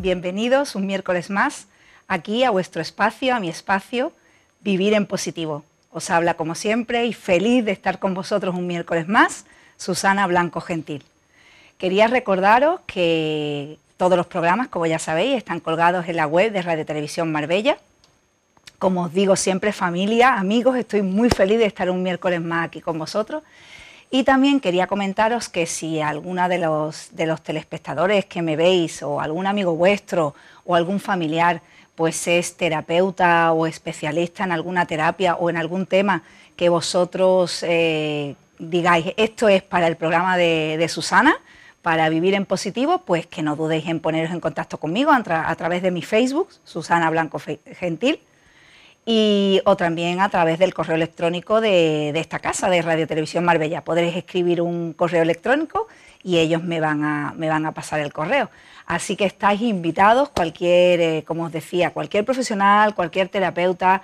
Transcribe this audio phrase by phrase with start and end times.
[0.00, 1.66] bienvenidos un miércoles más
[2.08, 4.12] aquí a vuestro espacio, a mi espacio,
[4.62, 5.64] Vivir en Positivo.
[5.92, 10.60] Os habla como siempre y feliz de estar con vosotros un miércoles más, Susana Blanco
[10.60, 11.04] Gentil.
[11.78, 16.62] Quería recordaros que todos los programas, como ya sabéis, están colgados en la web de
[16.62, 17.78] Radio Televisión Marbella.
[18.80, 22.80] Como os digo siempre, familia, amigos, estoy muy feliz de estar un miércoles más aquí
[22.80, 23.44] con vosotros.
[24.10, 29.02] Y también quería comentaros que si alguna de los, de los telespectadores que me veis
[29.02, 31.62] o algún amigo vuestro o algún familiar
[31.94, 36.22] pues es terapeuta o especialista en alguna terapia o en algún tema
[36.56, 41.36] que vosotros eh, digáis, esto es para el programa de, Susana,
[41.82, 45.82] para vivir en positivo, pues que no dudéis en poneros en contacto conmigo a, través
[45.82, 47.40] de mi Facebook, Susana Blanco
[47.78, 48.20] Gentil,
[49.06, 53.82] y, o también a través del correo electrónico de, esta casa, de Radio Televisión Marbella.
[53.82, 55.88] Podréis escribir un correo electrónico
[56.22, 58.50] y ellos me van a, me van a pasar el correo.
[58.86, 64.02] Así que estáis invitados, cualquier, eh, como os decía, cualquier profesional, cualquier terapeuta,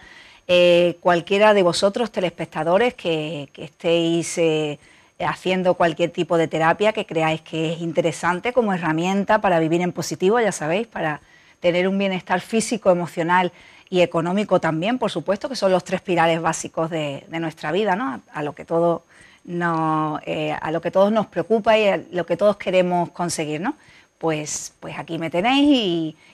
[0.49, 4.79] eh, cualquiera de vosotros telespectadores que, estéis eh,
[5.19, 9.93] haciendo cualquier tipo de terapia que creáis que es interesante como herramienta para vivir en
[9.93, 11.21] positivo, ya sabéis, para
[11.61, 13.51] tener un bienestar físico, emocional
[13.89, 18.21] y económico también, por supuesto, que son los tres pilares básicos de, nuestra vida, ¿no?
[18.33, 19.05] a, lo que todo
[19.49, 23.77] eh, a lo que todos nos preocupa y a lo que todos queremos conseguir, ¿no?
[24.19, 25.69] Pues, pues aquí me tenéis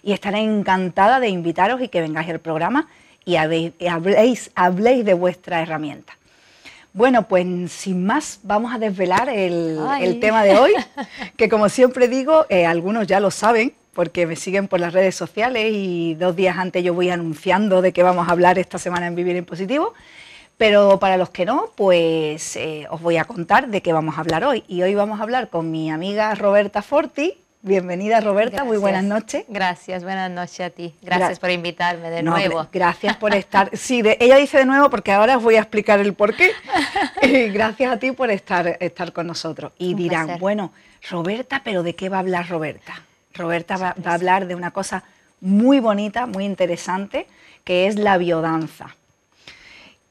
[0.03, 2.89] y, estaré encantada de invitaros y que vengáis al programa
[3.25, 6.14] y habléis, habléis de vuestra herramienta.
[6.94, 10.72] Bueno, pues sin más vamos a desvelar el, tema de hoy,
[11.37, 15.14] que como siempre digo, eh, algunos ya lo saben, porque me siguen por las redes
[15.14, 19.06] sociales y dos días antes yo voy anunciando de que vamos a hablar esta semana
[19.06, 19.94] en Vivir en Positivo.
[20.56, 24.20] Pero para los que no, pues eh, os voy a contar de qué vamos a
[24.20, 24.62] hablar hoy.
[24.69, 27.34] Y hoy vamos a hablar con mi amiga Roberta Forti.
[27.62, 29.44] Bienvenida Roberta, muy buenas noches.
[29.48, 30.94] Gracias, buenas noches a ti.
[31.00, 32.66] Gracias por invitarme de nuevo.
[32.72, 33.70] Gracias por estar.
[33.76, 36.50] Sí, ella dice de nuevo porque ahora os voy a explicar el por qué.
[37.53, 39.72] gracias a ti por estar, estar con nosotros.
[39.78, 40.72] Y dirán, bueno,
[41.09, 42.94] Roberta, pero ¿de qué va a hablar Roberta?
[43.34, 45.04] Roberta va, a hablar de una cosa
[45.41, 47.26] muy bonita, muy interesante,
[47.65, 48.94] que es la biodanza.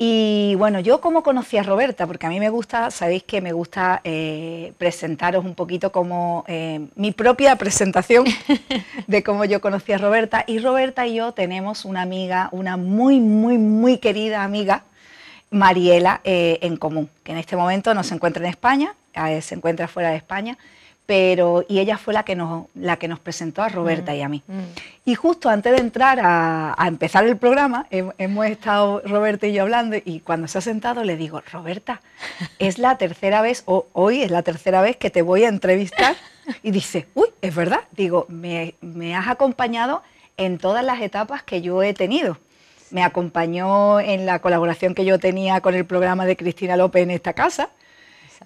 [0.03, 3.51] Y bueno, yo como conocí a Roberta, porque a mí me gusta, sabéis que me
[3.51, 8.25] gusta eh, presentaros un poquito como eh, mi propia presentación
[9.07, 10.43] de cómo yo conocí a Roberta.
[10.47, 14.85] Y Roberta y yo tenemos una amiga, una muy, muy, muy querida amiga,
[15.51, 18.95] Mariela, eh, en común, que en este momento no se encuentra en España,
[19.41, 20.57] se encuentra fuera de España,
[21.05, 24.21] pero y ella fue la que nos, la que nos presentó a Roberta mm, y
[24.21, 24.43] a mí.
[24.47, 24.59] Mm.
[25.05, 29.97] Y justo antes de entrar a, empezar el programa, hemos estado Roberta y yo hablando
[30.03, 32.01] y cuando se ha sentado le digo, Roberta,
[32.59, 36.15] es la tercera vez, o hoy es la tercera vez que te voy a entrevistar.
[36.63, 40.03] Y dice, uy, es verdad, digo, me, me has acompañado
[40.37, 42.37] en todas las etapas que yo he tenido.
[42.89, 47.11] Me acompañó en la colaboración que yo tenía con el programa de Cristina López en
[47.11, 47.69] esta casa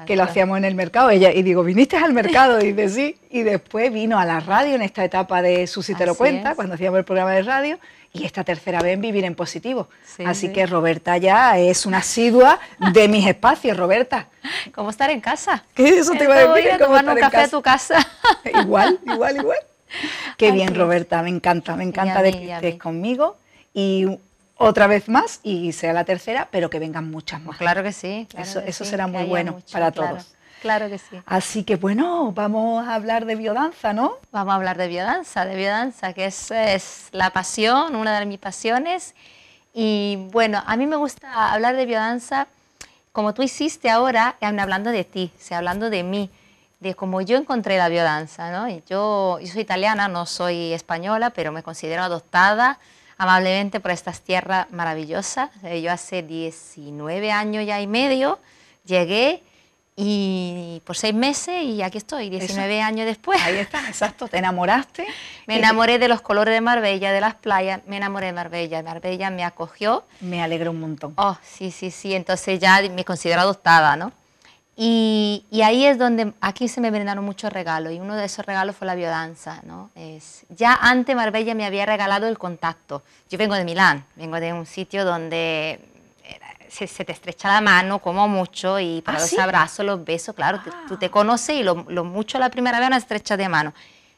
[0.05, 1.09] que lo hacíamos en el mercado.
[1.09, 2.61] Ella, y digo, ¿viniste al mercado?
[2.61, 3.17] Y dice, sí.
[3.29, 6.75] Y después vino a la radio en esta etapa de Susi te lo cuenta, cuando
[6.75, 7.79] hacíamos el programa de radio.
[8.11, 9.89] Y esta tercera vez en Vivir en Positivo.
[10.25, 12.59] Así que Roberta ya es una asidua
[12.93, 14.27] de mis espacios, Roberta.
[14.73, 15.65] ¿Cómo estar en casa?
[15.73, 16.77] ¿Qué eso te iba a decir?
[16.77, 18.07] tomar un café a tu casa.
[18.61, 19.57] igual, igual, igual.
[20.37, 23.35] Qué bien, Roberta, me encanta, me encanta de que estés conmigo.
[23.73, 24.07] Y
[24.57, 27.57] otra vez más y sea la tercera, pero que vengan muchas más.
[27.57, 28.27] Claro que sí.
[28.37, 30.33] eso, será muy bueno para todos.
[30.61, 31.21] Claro que sí.
[31.25, 34.15] Así que bueno, vamos a hablar de biodanza, ¿no?
[34.31, 38.39] Vamos a hablar de biodanza, de biodanza, que es, es la pasión, una de mis
[38.39, 39.13] pasiones.
[39.73, 42.47] Y bueno, a mí me gusta hablar de biodanza
[43.15, 46.29] como tú hiciste ahora, hablando de ti, sea, hablando de mí,
[46.81, 48.67] de cómo yo encontré la biodanza, ¿no?
[48.89, 52.77] Yo, yo soy italiana, no soy española, pero me considero adoptada
[53.17, 55.49] amablemente por estas tierras maravillosas.
[55.63, 58.39] Eh, yo hace 19 años ya y medio
[58.85, 59.43] llegué
[59.97, 63.41] y por seis meses y aquí estoy, 19 años después.
[63.41, 65.05] Ahí está, exacto, te enamoraste.
[65.47, 69.29] me enamoré de los colores de Marbella, de las playas, me enamoré de Marbella, Marbella
[69.29, 70.03] me acogió.
[70.19, 71.13] Me alegró un montón.
[71.15, 74.11] Oh, sí, sí, sí, entonces ya me considero adoptada, ¿no?
[74.77, 78.75] Y, ahí es donde, aquí se me brindaron muchos regalos y uno de esos regalos
[78.75, 79.61] fue la biodanza.
[79.63, 79.89] ¿no?
[79.95, 83.01] Es, ya antes Marbella me había regalado el contacto.
[83.29, 85.79] Yo vengo de Milán, vengo de un sitio donde
[86.69, 90.61] se, te estrecha la mano como mucho y para ¿Ah, los abrazos, los besos, claro,
[90.87, 93.73] tú te conoces y lo, mucho la primera vez una estrecha de mano.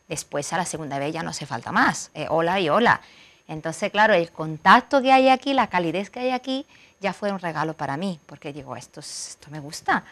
[0.07, 3.01] Después a la segunda vez ya no hace falta más, eh, hola y hola.
[3.47, 6.65] Entonces, claro, el contacto que hay aquí, la calidez que hay aquí,
[6.99, 10.03] ya fue un regalo para mí, porque digo, esto, esto me gusta.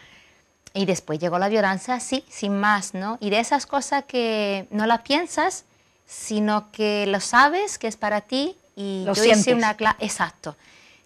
[0.76, 3.18] Y después llegó la violencia así, sin más, ¿no?
[3.22, 5.64] Y de esas cosas que no las piensas,
[6.06, 9.56] sino que lo sabes que es para ti y Lo yo hice sientes.
[9.56, 10.56] una clase, exacto,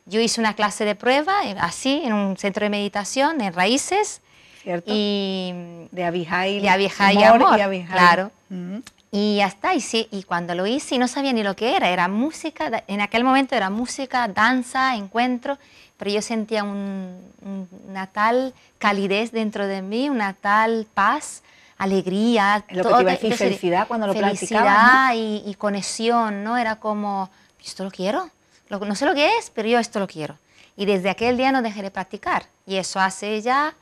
[0.06, 4.22] yo hice una clase de prueba eh, así en un centro de meditación en raíces
[4.64, 4.92] ¿Cierto?
[4.94, 5.54] y
[5.92, 6.60] de Abijay.
[6.60, 7.92] de Abijay y amor, y Abijay.
[7.92, 8.32] claro.
[8.50, 8.78] Mm.
[9.12, 11.90] y ya está, y, sí, y cuando lo hice no sabía ni lo que era,
[11.90, 15.58] era música, en aquel momento era música, danza, encuentro,
[16.00, 21.44] pero yo sentía un- un- una tal calidez dentro de mí, una tal paz,
[21.78, 22.64] alegría.
[22.70, 26.58] Lo que te iba a decir, felicidad cuando lo Felicidad practicabas, y, y conexión, ¿no?
[26.58, 27.30] Era como,
[27.64, 28.30] esto lo quiero,
[28.70, 30.38] Lo- no sé lo que es, pero yo esto lo quiero.
[30.78, 33.74] Y desde aquel día no dejé de practicar, y eso hace ya,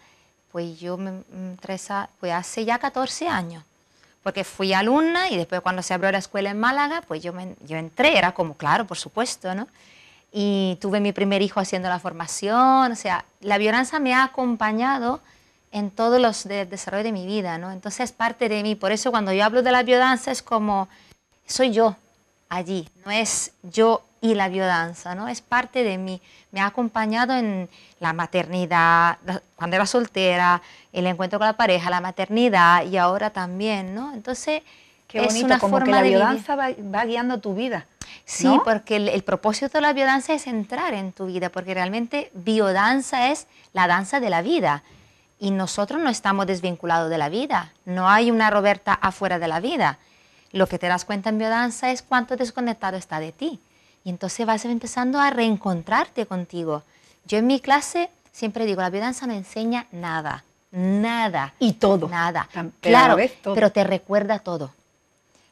[0.52, 1.88] pues yo, me, mm, tres
[2.20, 3.64] pues hace ya 14 años
[4.24, 7.56] porque fui alumna y después cuando se abrió la escuela en Málaga, pues yo, me-
[7.66, 9.68] yo entré, era como, claro, por supuesto, ¿no?
[10.40, 15.20] Y tuve mi primer hijo haciendo la formación, o sea, la violencia me ha acompañado
[15.72, 17.72] en todos los de- desarrollo de mi vida, ¿no?
[17.72, 20.90] Entonces es parte de mí, por eso cuando yo hablo de la biodanza es como,
[21.48, 21.96] soy yo
[22.50, 25.28] allí, no es yo y la biodanza, ¿no?
[25.28, 27.68] Es parte de mí, me ha acompañado en
[28.00, 30.62] la maternidad, la- cuando era soltera,
[30.94, 34.14] el encuentro con la pareja, la maternidad y ahora también, ¿no?
[34.14, 34.62] Entonces,
[35.08, 36.20] Qué es bonito, una como que forma la de vivir.
[36.26, 37.88] biodanza va, va guiando tu vida.
[38.30, 38.62] Sí, ¿no?
[38.62, 43.32] porque el, el propósito de la biodanza es entrar en tu vida, porque realmente biodanza
[43.32, 44.84] es la danza de la vida.
[45.40, 47.72] Y nosotros no estamos desvinculados de la vida.
[47.86, 49.98] No hay una Roberta afuera de la vida.
[50.52, 53.62] Lo que te das cuenta en biodanza es cuánto desconectado está de ti.
[54.04, 56.84] Y entonces vas empezando a reencontrarte contigo.
[57.26, 61.54] Yo en mi clase siempre digo, la biodanza no enseña nada, nada.
[61.60, 62.10] Y todo.
[62.10, 62.50] Nada.
[62.52, 63.56] Pero Claro, vez todo.
[63.56, 64.72] pero te recuerda todo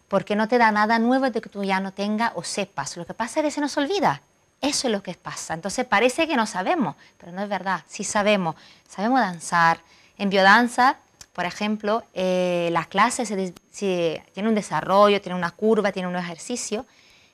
[0.08, 2.98] porque no te da nada nuevo de que tú ya no tengas o sepas.
[2.98, 4.22] Lo que pasa es que se nos olvida.
[4.62, 5.54] Eso es lo que pasa.
[5.54, 7.82] Entonces parece que no sabemos, pero no es verdad.
[7.88, 8.56] Sí sabemos.
[8.88, 9.80] Sabemos danzar.
[10.18, 10.98] En biodanza,
[11.34, 16.16] por ejemplo, eh, la clase se se- tiene un desarrollo, tiene una curva, tiene un
[16.16, 16.86] ejercicio,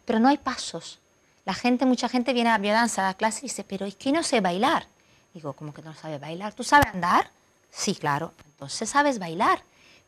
[0.05, 0.99] pero no hay pasos.
[1.45, 4.11] La gente, mucha gente viene a biodanza a la clase y dice, pero es que
[4.11, 4.87] no sé bailar.
[5.33, 6.53] Digo, ¿cómo que no sabes bailar?
[6.53, 7.29] ¿Tú sabes andar?
[7.69, 8.33] Sí, claro.
[8.45, 9.61] Entonces sabes bailar,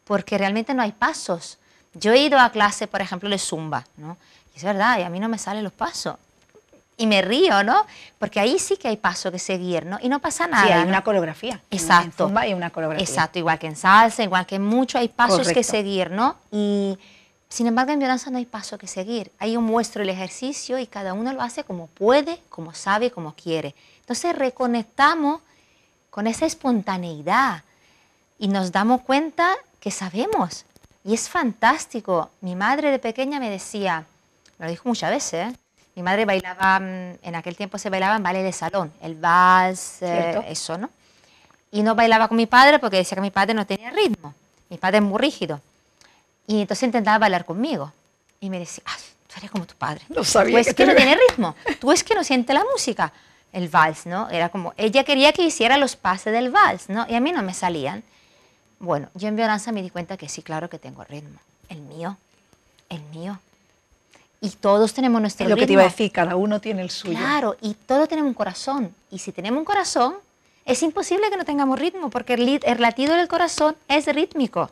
[0.03, 1.59] porque realmente no hay pasos.
[1.93, 4.17] Yo he ido a clase, por ejemplo, de zumba, ¿no?
[4.53, 6.15] Y es verdad, y a mí no me salen los pasos.
[6.95, 7.85] Y me río, ¿no?
[8.19, 9.97] Porque ahí sí que hay pasos que seguir, ¿no?
[10.01, 10.65] Y no pasa nada.
[10.65, 10.89] Sí, hay ¿no?
[10.89, 11.59] una coreografía.
[11.71, 12.05] Exacto.
[12.05, 13.05] En zumba hay una coreografía.
[13.05, 16.35] Exacto, igual que en salsa, igual que en mucho, hay pasos que seguir, ¿no?
[16.51, 16.97] Y
[17.53, 19.31] sin embargo, en violencia no hay paso que seguir.
[19.37, 23.33] Ahí yo muestro el ejercicio y cada uno lo hace como puede, como sabe, como
[23.35, 23.75] quiere.
[23.99, 25.41] Entonces reconectamos
[26.09, 27.63] con esa espontaneidad
[28.39, 30.65] y nos damos cuenta que sabemos.
[31.03, 32.29] Y es fantástico.
[32.41, 34.05] Mi madre de pequeña me decía,
[34.57, 35.55] me lo dijo muchas veces, ¿eh?
[35.95, 40.01] mi madre bailaba, mm, en aquel tiempo se bailaba en baile de salón, el vals,
[40.01, 40.89] eh, eso, ¿no?
[41.71, 44.33] Y no bailaba con mi padre porque decía que mi padre no tenía ritmo.
[44.69, 45.59] Mi padre es muy rígido.
[46.45, 47.91] Y entonces intentaba bailar conmigo.
[48.39, 48.95] Y me decía, ah,
[49.27, 50.03] tú eres como tu padre.
[50.09, 51.55] No sabía Tú es que que no tiene ritmo.
[51.79, 53.11] Tú es que no siente la música.
[53.51, 54.29] El vals, ¿no?
[54.29, 57.05] Era como, ella quería que hiciera los pases del vals, ¿no?
[57.09, 58.03] Y a mí no me salían.
[58.83, 61.39] Bueno, yo en violanza me di cuenta que sí, claro que tengo ritmo.
[61.69, 62.17] El mío,
[62.89, 63.39] el mío.
[64.41, 65.63] Y todos tenemos nuestro Es lo ritmo.
[65.63, 67.17] que te iba a decir, cada uno tiene el suyo.
[67.17, 68.93] Claro, y todos tenemos un corazón.
[69.09, 70.15] Y si tenemos un corazón,
[70.65, 74.69] es imposible que no tengamos ritmo, porque el latido del corazón es rítmico.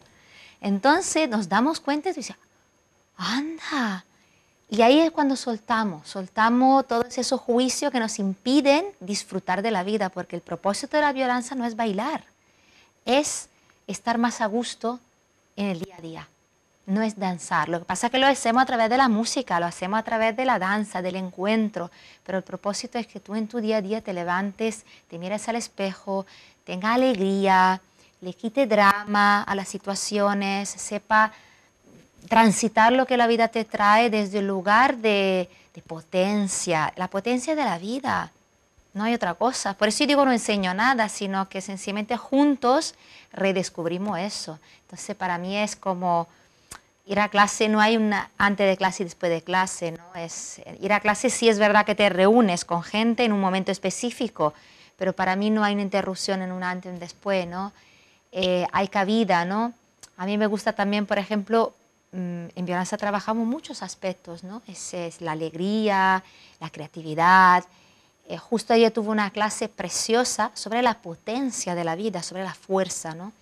[0.59, 2.35] Entonces nos damos cuenta y dices,
[3.15, 4.03] anda.
[4.69, 9.83] Y ahí es cuando soltamos, soltamos todos esos juicios que nos impiden disfrutar de la
[9.83, 12.25] vida, porque el propósito de la violencia no es bailar,
[13.05, 13.47] es
[13.91, 14.99] estar más a gusto
[15.55, 16.27] en el día a día.
[16.85, 17.69] No es danzar.
[17.69, 20.03] Lo que pasa es que lo hacemos a través de la música, lo hacemos a
[20.03, 21.91] través de la danza, del encuentro.
[22.25, 25.47] Pero el propósito es que tú en tu día a día te levantes, te mires
[25.47, 26.25] al espejo,
[26.65, 27.81] tenga alegría,
[28.21, 31.31] le quite drama a las situaciones, sepa
[32.27, 37.55] transitar lo que la vida te trae desde el lugar de, de potencia, la potencia
[37.55, 38.31] de la vida.
[38.93, 39.73] No hay otra cosa.
[39.73, 42.95] Por eso yo digo no enseño nada, sino que sencillamente juntos
[43.31, 44.59] redescubrimos eso.
[44.83, 46.27] Entonces para mí es como
[47.05, 50.15] ir a clase, no hay una antes de clase y después de clase, ¿no?
[50.15, 53.71] Es, ir a clase sí es verdad que te reúnes con gente en un momento
[53.71, 54.53] específico,
[54.97, 57.73] pero para mí no hay una interrupción en un antes y un después, ¿no?
[58.31, 59.73] Eh, hay cabida, ¿no?
[60.17, 61.73] A mí me gusta también, por ejemplo,
[62.11, 64.61] mm, en Violanza trabajamos muchos aspectos, ¿no?
[64.67, 66.23] Es, es la alegría,
[66.59, 67.63] la creatividad.
[68.31, 72.53] Eh, justo ayer tuve una clase preciosa sobre la potencia de la vida, sobre la
[72.53, 73.33] fuerza, ¿no?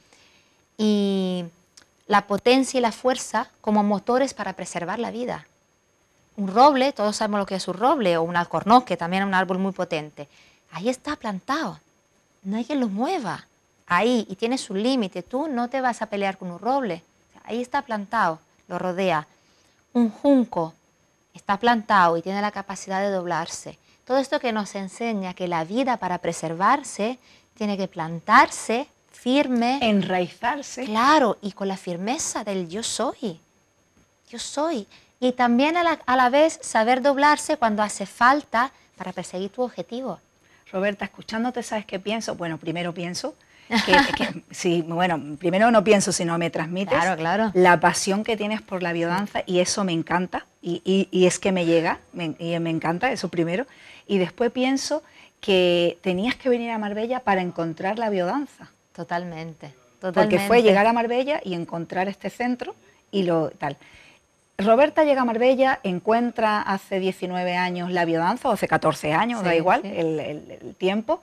[0.80, 1.46] Y
[2.08, 5.46] la potencia y la fuerza como motores para preservar la vida.
[6.38, 9.36] Un roble, todos sabemos lo que es un roble, o un alcornoz, que también un
[9.36, 10.28] árbol muy potente.
[10.72, 11.80] Ahí está plantado,
[12.42, 13.46] no hay quien lo mueva.
[13.86, 17.04] Ahí, y tiene su límite, tú no te vas a pelear con un roble.
[17.44, 19.28] Ahí está plantado, lo rodea.
[19.94, 20.74] un junco
[21.36, 23.78] está plantado y tiene la capacidad de doblarse.
[24.10, 27.20] Todo esto que nos enseña que la vida para preservarse
[27.54, 29.78] tiene que plantarse firme.
[29.84, 30.86] Enraizarse.
[30.86, 33.40] Claro, y con la firmeza del yo soy.
[34.28, 34.88] Yo soy.
[35.20, 39.62] Y también a la, a la vez saber doblarse cuando hace falta para perseguir tu
[39.62, 40.20] objetivo.
[40.72, 42.34] Roberta, escuchándote, ¿sabes qué pienso?
[42.34, 43.36] Bueno, primero pienso
[43.86, 47.52] que, sí, bueno, primero no pienso, sino me transmites Claro, claro.
[47.54, 51.38] la pasión que tienes por la biodanza y eso me encanta y, y- y es
[51.38, 53.68] que me llega me- y me encanta eso primero
[54.10, 55.02] y después pienso
[55.40, 59.68] que tenías que venir a Marbella para encontrar la biodanza Totalmente.
[60.02, 60.48] porque totalmente.
[60.48, 62.76] fue llegar a Marbella y encontrar este centro
[63.12, 63.78] y lo tal.
[64.58, 69.56] Roberta llega a Marbella, encuentra hace 19 años la biodanza, o hace 14 años, da
[69.56, 69.88] igual sí.
[69.96, 71.22] el, el- el tiempo,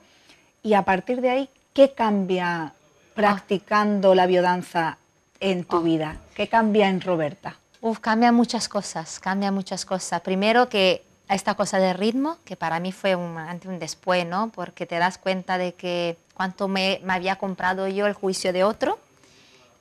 [0.63, 2.73] y a partir de ahí, ¿qué cambia
[3.13, 4.97] practicando la biodanza
[5.39, 5.81] en tu Ah.
[5.81, 6.17] vida?
[6.33, 7.57] ¿Qué cambia en Roberta?
[7.81, 10.21] Uf, cambia muchas cosas, cambia muchas cosas.
[10.21, 11.03] Primero que
[11.35, 14.49] esta cosa de ritmo, que para mí fue un antes un después, ¿no?
[14.53, 18.97] Porque te das cuenta de que cuánto me, había comprado yo el juicio de otro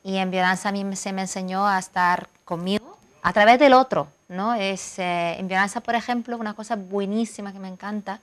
[0.03, 4.09] y en biodanza a mí se me enseñó a estar conmigo a través del otro,
[4.29, 4.55] ¿no?
[4.55, 8.21] Es, eh, en biodanza, por ejemplo, una cosa buenísima que me encanta,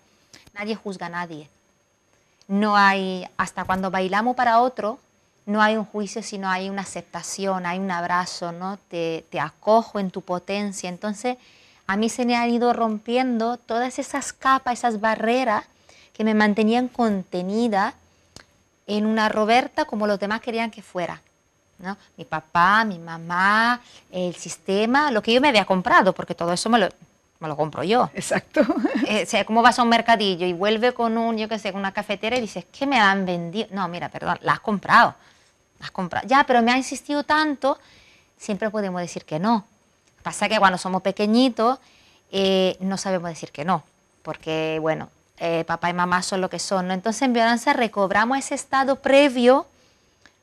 [0.53, 1.49] nadie juzga a nadie.
[2.47, 4.99] No hay, hasta cuando bailamos para otro,
[5.45, 8.77] no hay un juicio, sino hay una aceptación, hay un abrazo, ¿no?
[8.89, 10.89] Te, te acojo en tu potencia.
[10.89, 11.37] Entonces,
[11.87, 15.65] a mí se me han ido rompiendo todas esas capas, esas barreras
[16.13, 17.95] que me mantenían contenida
[18.87, 21.21] en una Roberta como los demás querían que fuera.
[21.79, 21.97] ¿no?
[22.17, 26.69] Mi papá, mi mamá, el sistema, lo que yo me había comprado, porque todo eso
[26.69, 26.89] me lo,
[27.39, 28.09] me lo compro yo.
[28.13, 28.61] Exacto.
[29.05, 31.73] Eh, o sea, ¿cómo vas a un mercadillo y vuelve con un, yo qué sé,
[31.73, 33.67] con una cafetera y dices, ¿qué me han vendido?
[33.71, 35.13] No, mira, perdón, la has comprado.
[35.79, 36.25] La has comprado.
[36.25, 37.77] Ya, pero me ha insistido tanto,
[38.37, 39.65] siempre podemos decir que no.
[40.23, 41.79] Pasa que cuando somos pequeñitos
[42.31, 43.83] eh, no sabemos decir que no,
[44.23, 46.87] porque, bueno, eh, papá y mamá son lo que son.
[46.87, 46.93] ¿no?
[46.93, 49.67] Entonces, en violencia recobramos ese estado previo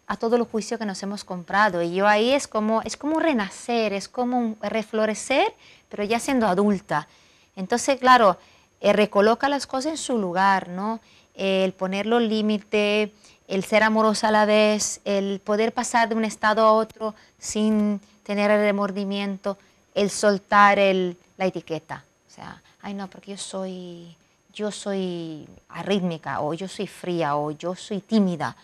[0.07, 1.83] a todos los juicios que nos hemos comprado.
[1.83, 5.55] Y yo ahí es como, es como un renacer, es como un reflorecer,
[5.89, 7.09] pero ya siendo adulta.
[7.57, 8.37] Entonces, claro,
[8.81, 11.01] eh, recoloca las cosas en su lugar, ¿no?
[11.35, 13.11] El poner los límites,
[13.49, 18.01] el ser amorosa a la vez, el poder pasar de un estado a otro sin
[18.23, 19.59] tener el remordimiento,
[19.95, 22.05] el soltar el, la etiqueta.
[22.29, 24.17] O sea, ay no, porque yo soy,
[24.53, 28.57] yo soy arrítmica, o yo soy fría, o yo soy tímida.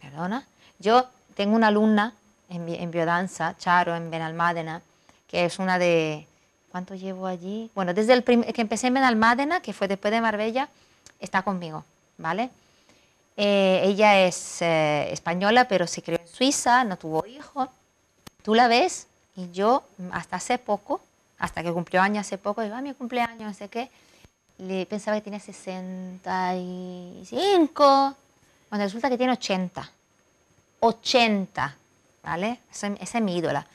[0.00, 0.46] Perdona.
[0.78, 2.14] Yo tengo una alumna
[2.48, 4.82] en, en biodanza, Charo, en Benalmádena,
[5.28, 6.26] que es una de...
[6.70, 7.70] ¿Cuánto llevo allí?
[7.74, 10.68] Bueno, desde el que empecé en Benalmádena, que fue después de Marbella,
[11.20, 11.84] está conmigo,
[12.18, 12.50] ¿vale?
[13.36, 17.68] Eh, ella es eh, española, pero se crió en Suiza, no tuvo hijos.
[18.42, 21.00] Tú la ves y yo mm, hasta hace poco,
[21.38, 23.90] hasta que cumplió años hace poco, digo, ah, mi cumpleaños, no sé qué,
[24.58, 28.14] le pensaba que tenía 65,
[28.68, 29.90] cuando resulta que tiene 80.
[30.80, 31.76] 80,
[32.22, 32.58] ¿vale?
[32.70, 33.66] Esa, esa es mi ídola.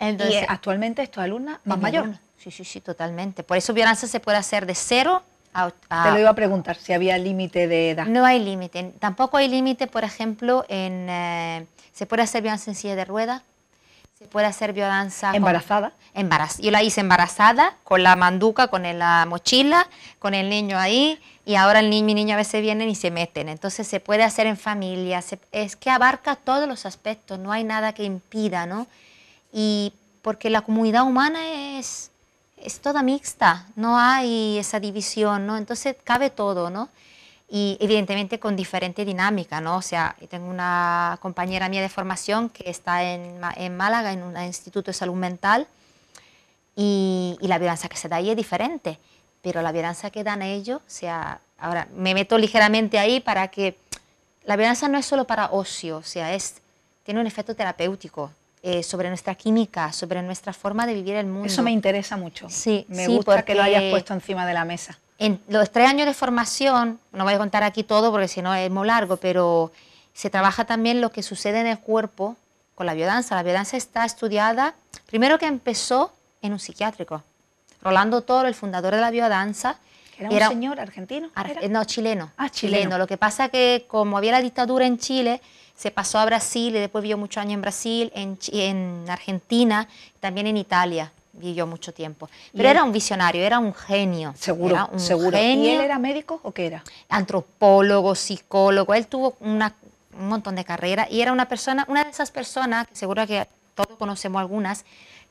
[0.00, 2.02] y eh, actualmente es tu alumna más mayor.
[2.04, 2.20] alumna.
[2.38, 3.42] Sí, sí, sí, totalmente.
[3.42, 5.22] Por eso violencia se puede hacer de cero
[5.54, 5.70] a...
[5.88, 8.06] a- Te lo iba a preguntar si había límite de edad.
[8.06, 8.92] no hay límite.
[8.98, 11.06] Tampoco hay límite, por ejemplo, en...
[11.08, 13.42] eh, se puede hacer violencia en silla de ruedas,
[14.24, 15.92] se puede hacer con- Embarazada.
[16.14, 19.86] Embaraz- Yo la hice embarazada, con la manduca, con la mochila,
[20.18, 23.10] con el niño ahí, y ahora el niño, mi niño a veces vienen y se
[23.10, 23.48] meten.
[23.50, 27.64] Entonces se puede hacer en familia, se- es que abarca todos los aspectos, no hay
[27.64, 28.86] nada que impida, ¿no?
[29.52, 31.40] Y porque la comunidad humana
[31.78, 32.10] es,
[32.56, 35.58] es toda mixta, no hay esa división, ¿no?
[35.58, 36.88] Entonces cabe todo, ¿no?
[37.56, 39.76] Y evidentemente con diferente dinámica, ¿no?
[39.76, 44.36] O sea, tengo una compañera mía de formación que está en, en Málaga, en un
[44.42, 45.68] instituto de salud mental,
[46.74, 48.98] y, y la violencia que se da ahí es diferente,
[49.40, 53.76] pero la violencia que dan ellos, o sea, ahora me meto ligeramente ahí para que
[54.42, 56.56] la violencia no es solo para ocio, o sea, es,
[57.04, 58.32] tiene un efecto terapéutico
[58.64, 61.46] eh, sobre nuestra química, sobre nuestra forma de vivir el mundo.
[61.46, 62.48] Eso me interesa mucho.
[62.50, 64.98] Sí, me sí, gusta que lo hayas porque- puesto encima de la mesa.
[65.18, 68.52] En los tres años de formación, no voy a contar aquí todo porque si no
[68.54, 69.70] es muy largo, pero
[70.12, 72.36] se trabaja también lo que sucede en el cuerpo
[72.74, 73.36] con la biodanza.
[73.36, 74.74] La biodanza está estudiada,
[75.06, 77.22] primero que empezó en un psiquiátrico.
[77.82, 79.76] Rolando Toro, el fundador de la biodanza,
[80.18, 81.28] ¿Era un señor argentino?
[81.34, 81.68] Ar- ¿Era?
[81.68, 82.30] No, chileno.
[82.36, 82.98] Ah, chileno.
[82.98, 85.40] Lo que pasa que como había la dictadura en Chile,
[85.76, 89.88] se pasó a Brasil y después vivió muchos años en Brasil, en, en Argentina,
[90.20, 92.28] también en Italia vivió mucho tiempo.
[92.52, 94.34] Y Pero era un visionario, era un genio.
[94.38, 95.36] Seguro, era un seguro.
[95.36, 96.82] ¿Y genio, él era médico o qué era?
[97.08, 98.94] antropólogo, psicólogo.
[98.94, 99.74] Él tuvo una-
[100.18, 103.46] un montón de carreras y era una persona, una de esas personas, que seguro que
[103.74, 104.84] todos conocemos algunas,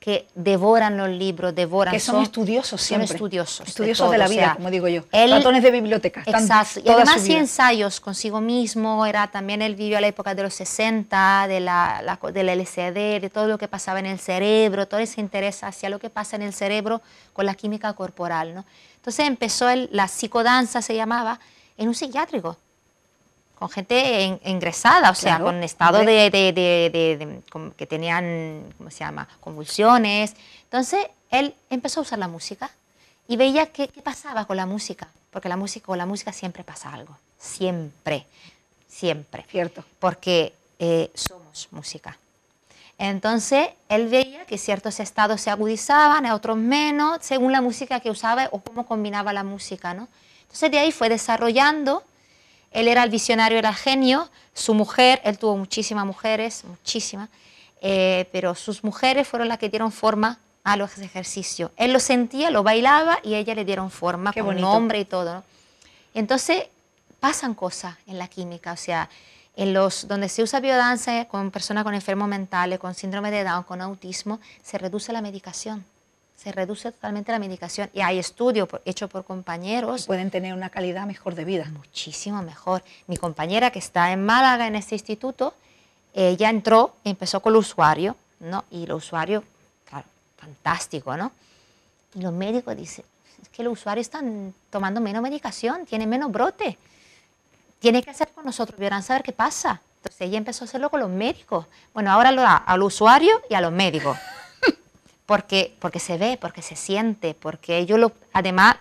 [0.03, 1.93] que devoran los libros, devoran.
[1.93, 3.07] Que son, estudiosos siempre.
[3.07, 3.65] Son estudiosos.
[3.69, 5.03] Estudiosos de, la vida, como digo yo.
[5.13, 6.24] Ratones de biblioteca.
[6.25, 6.81] Exacto.
[6.83, 9.05] Y además sí ensayos consigo mismo.
[9.05, 13.29] Era también él vivió a la época de los 60, de la, del LCD, de
[13.33, 16.41] todo lo que pasaba en el cerebro, todo ese interés hacia lo que pasa en
[16.41, 18.53] el cerebro con la química corporal.
[18.55, 18.65] ¿no?
[18.98, 21.39] Entonces empezó el, la psicodanza, se llamaba,
[21.77, 22.57] en un psiquiátrico
[23.63, 27.41] con gente ingresada, o sea, con estado de, de,
[27.77, 30.36] que tenían, ¿cómo se llama?, convulsiones.
[30.65, 32.70] Entonces, él empezó a usar la música
[33.25, 36.91] y veía qué, pasaba con la música, porque la música, con la música siempre pasa
[36.91, 38.25] algo, siempre,
[38.89, 39.46] siempre.
[39.50, 39.86] Cierto.
[39.98, 42.17] Porque eh, somos música.
[42.98, 48.50] Entonces, él veía que ciertos estados se agudizaban, otros menos, según la música que usaba
[48.51, 50.10] o cómo combinaba la música, ¿no?
[50.41, 52.03] Entonces, de ahí fue desarrollando
[52.73, 54.29] él era el visionario, era el genio.
[54.53, 57.29] Su mujer, él tuvo muchísimas mujeres, muchísimas,
[57.81, 61.71] eh, pero sus mujeres fueron las que dieron forma a los ejercicios.
[61.77, 65.43] Él lo sentía, lo bailaba y ella le dieron forma con nombre y todo.
[66.13, 66.65] Entonces
[67.19, 69.09] pasan cosas en la química, o sea,
[69.55, 73.63] en los donde se usa biodanza con personas con enfermos mentales, con síndrome de Down,
[73.63, 75.85] con autismo, se reduce la medicación
[76.43, 80.05] se reduce totalmente la medicación y hay estudios hechos por compañeros.
[80.05, 81.65] pueden tener una calidad mejor de vida.
[81.71, 82.83] Muchísimo mejor.
[83.07, 85.53] Mi compañera que está en Málaga en este instituto,
[86.13, 88.65] ella entró empezó con el usuario, ¿no?
[88.71, 89.41] Y el usuario,
[89.85, 91.31] claro, fantástico, ¿no?
[92.13, 93.05] Y los médicos dicen,
[93.41, 96.77] es que los usuarios están tomando menos medicación, tienen menos brote.
[97.79, 99.81] Tiene que hacer con nosotros, verán saber qué pasa.
[99.97, 101.67] Entonces ella empezó a hacerlo con los médicos.
[101.93, 104.17] Bueno, ahora lo da al usuario y a los médicos
[105.25, 108.75] porque, porque se ve, porque se siente, porque ellos lo, además,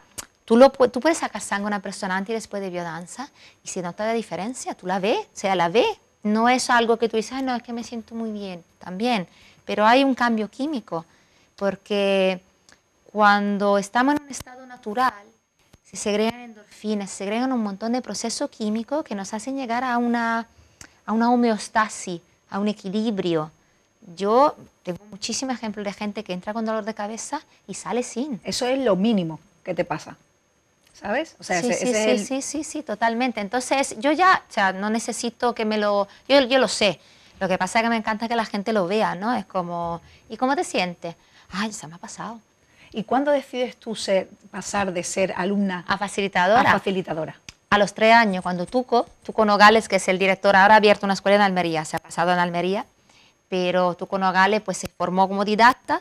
[0.45, 3.31] tú, lo, tú puedes sacar sangre a una persona antes y después de biodanza
[3.65, 5.99] y si nota la diferencia, tú la ves, o sea, la ves.
[6.23, 9.27] No es algo que tú dices, no, es que me siento muy bien, también,
[9.65, 11.05] pero hay un cambio químico,
[11.57, 12.41] porque
[13.13, 15.13] cuando estamos en un estado natural,
[15.83, 19.99] se segregan endorfinas, se segregan un montón de procesos químicos que nos hacen llegar a
[19.99, 20.47] una,
[21.05, 23.51] a una homeostasis, a un equilibrio.
[24.17, 28.41] Yo tengo muchísimos ejemplos de gente que entra con dolor de cabeza y sale sin.
[28.45, 30.17] Eso es lo mínimo que te pasa.
[30.93, 31.37] ¿Sabes?
[31.41, 33.41] O sea, sí, sí, sí, sí, sí, sí, totalmente.
[33.41, 36.07] Entonces, yo ya, o sea, no necesito que me lo...
[36.29, 37.01] Yo, yo lo sé.
[37.41, 39.35] Lo que pasa es que me encanta que la gente lo vea, ¿no?
[39.35, 41.17] Es como, ¿y cómo te sientes?
[41.51, 42.41] Ay, se me ha pasado.
[42.93, 46.71] ¿Y cuándo decides tú ser, pasar de ser alumna a facilitadora?
[46.71, 47.37] A facilitadora.
[47.71, 51.07] A los tres años, cuando Tuco, Tuco Nogales, que es el director, ahora ha abierto
[51.07, 52.85] una escuela en Almería, se ha pasado en Almería,
[53.53, 56.01] pero Tuco Nogales pues se formó como didacta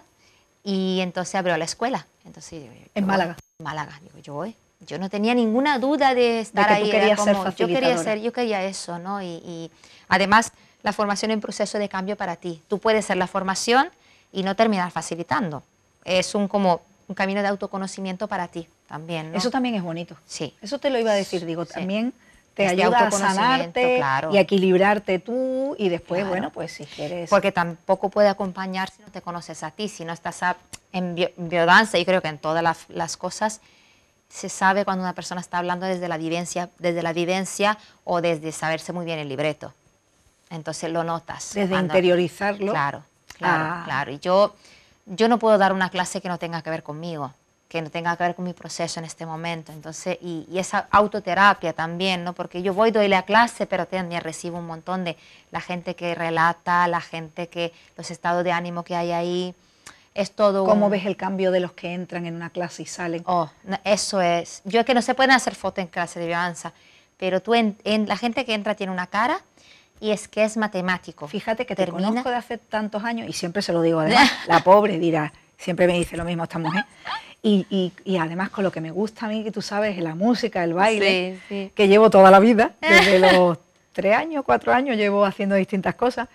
[0.64, 2.08] y entonces abrió la escuela.
[2.24, 2.64] Entonces,
[2.96, 3.36] en Málaga.
[3.60, 4.56] En Málaga, digo, yo voy.
[4.88, 6.86] Yo no tenía ninguna duda de estar de ahí.
[6.86, 9.22] Tú querías ser yo quería ser, yo quería eso, ¿no?
[9.22, 9.70] Y,
[10.08, 12.62] además la formación es un proceso de cambio para ti.
[12.70, 13.90] Tú puedes ser la formación
[14.32, 15.62] y no terminar facilitando.
[16.06, 19.34] Es un como un camino de autoconocimiento para ti también.
[19.34, 19.38] ¿no?
[19.38, 20.16] Eso también es bonito.
[20.26, 20.56] Sí.
[20.62, 22.14] Eso te lo iba a decir, digo, también
[22.62, 27.30] te ayuda a sanarte y a equilibrarte tú y después, bueno, pues si quieres...
[27.30, 30.42] Porque tampoco puede acompañar si no te conoces a ti, si no estás
[30.92, 33.62] en biodanza, y creo que en todas las, cosas
[34.30, 38.52] se sabe cuando una persona está hablando desde la vivencia, desde la vivencia o desde
[38.52, 39.74] saberse muy bien el libreto.
[40.50, 41.54] Entonces lo notas.
[41.54, 42.72] Desde interiorizarlo.
[42.72, 43.04] Claro,
[43.38, 43.82] claro, ah.
[43.86, 44.12] claro.
[44.12, 44.56] Y yo,
[45.06, 47.34] yo no puedo dar una clase que no tenga que ver conmigo
[47.72, 49.72] que no tenga que ver con mi proceso en este momento.
[49.72, 52.34] Entonces, y, esa autoterapia también, ¿no?
[52.34, 55.16] Porque yo voy, doy la clase, pero también recibo un montón de
[55.52, 59.56] la gente que relata, la gente que, los estados de ánimo que hay ahí.
[60.14, 60.66] Es todo.
[60.66, 63.24] ¿Cómo ves el cambio de los que entran en una clase y salen?
[63.26, 63.50] Oh,
[63.86, 64.62] eso es.
[64.66, 66.74] Yo es que no se pueden hacer fotos en clase de vianza,
[67.16, 69.40] pero tú en, la gente que entra tiene una cara
[70.02, 71.26] y es que es matemático.
[71.26, 74.60] Fíjate que te conozco de hace tantos años y siempre se lo digo además, la
[74.60, 76.84] pobre dirá, siempre me dice lo mismo esta mujer.
[77.44, 80.64] Y, y, además con lo que me gusta a mí, que tú sabes, la música,
[80.64, 81.40] el baile,
[81.74, 83.58] que llevo toda la vida, desde los
[83.94, 86.28] tres años, cuatro años, llevo haciendo distintas cosas.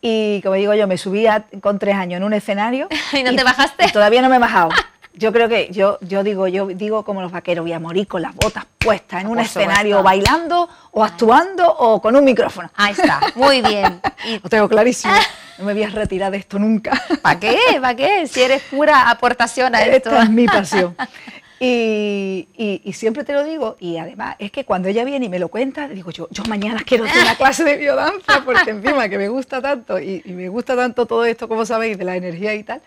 [0.00, 2.88] Y como digo yo, me subía con tres años en un escenario.
[3.12, 3.86] ¿Y no te bajaste?
[3.92, 4.70] todavía no me he bajado.
[5.14, 8.22] Yo creo que yo, yo digo, yo digo como los vaqueros, voy a morir con
[8.22, 12.70] las botas puestas en un escenario bailando o actuando o con un micrófono.
[12.74, 14.00] Ahí está, muy bien.
[14.42, 15.14] Lo tengo clarísimo.
[15.58, 17.00] No me voy a retirar de esto nunca.
[17.20, 17.58] ¿Para qué?
[17.80, 18.26] ¿Para qué?
[18.26, 20.08] Si eres pura aportación a esto.
[20.08, 20.96] Esta es mi pasión.
[21.64, 25.38] Y, y, siempre te lo digo, y además es que cuando ella viene y me
[25.38, 29.16] lo cuenta, digo yo, yo mañana quiero hacer una clase de biodanza, porque encima que
[29.16, 32.64] me gusta tanto, y, me gusta tanto todo esto, como sabéis, de la energía y
[32.64, 32.82] tal,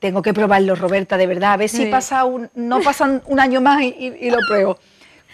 [0.00, 3.60] tengo que probarlo, Roberta, de verdad, a ver si pasa un, no pasan un año
[3.60, 4.78] más y, lo pruebo.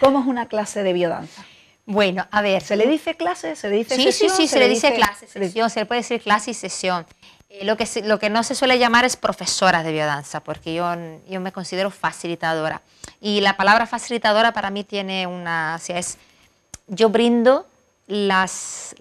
[0.00, 1.44] ¿Cómo es una clase de biodanza?
[1.86, 2.62] Bueno, a ver.
[2.62, 3.54] ¿Se le dice clase?
[3.54, 4.30] ¿Se le dice sí, sesión?
[4.30, 7.06] Sí, sí, se, le dice clase, sesión, se le puede decir clase y sesión.
[7.48, 10.92] Eh, lo, que, lo que no se suele llamar es profesora de biodanza, porque yo,
[11.28, 12.82] yo me considero facilitadora.
[13.20, 16.18] Y la palabra facilitadora para mí tiene una, o sea, es,
[16.88, 17.66] yo brindo
[18.06, 18.94] las,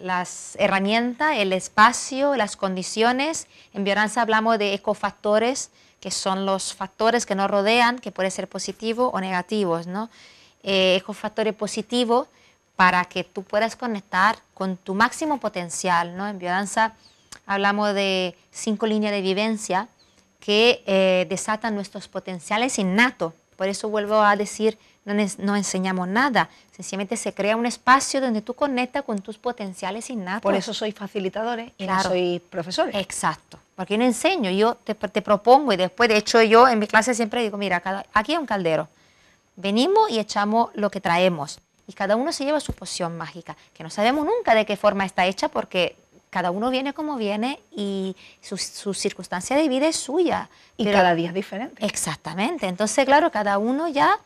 [0.58, 3.48] herramientas, el espacio, las condiciones.
[3.74, 8.48] En biodanza hablamos de ecofactores, que son los factores que nos rodean, que pueden ser
[8.48, 10.10] positivos o negativos, ¿no?
[10.64, 12.28] Eh, ecofactores positivos
[12.76, 16.28] para que tú puedas conectar con tu máximo potencial, ¿no?
[16.28, 16.94] En biodanza
[17.46, 19.88] hablamos de cinco líneas de vivencia
[20.40, 23.34] que eh, desatan nuestros potenciales innatos.
[23.56, 28.42] Por eso vuelvo a decir, no, no, enseñamos nada, sencillamente se crea un espacio donde
[28.42, 30.42] tú conectas con tus potenciales innatos.
[30.42, 32.90] Por eso soy facilitadores y no soy profesor.
[32.94, 36.80] Exacto, porque yo no enseño, yo te, te, propongo y después, de hecho, yo en
[36.80, 38.88] mi clase siempre digo, mira, cada, aquí hay un caldero,
[39.56, 43.84] venimos y echamos lo que traemos y cada uno se lleva su poción mágica, que
[43.84, 45.96] no sabemos nunca de qué forma está hecha porque
[46.36, 48.58] cada uno viene como viene y su,
[48.94, 50.50] circunstancia de vida es suya.
[50.76, 51.86] Y cada día es diferente.
[51.86, 52.68] Exactamente.
[52.68, 54.20] Entonces, claro, cada uno ya...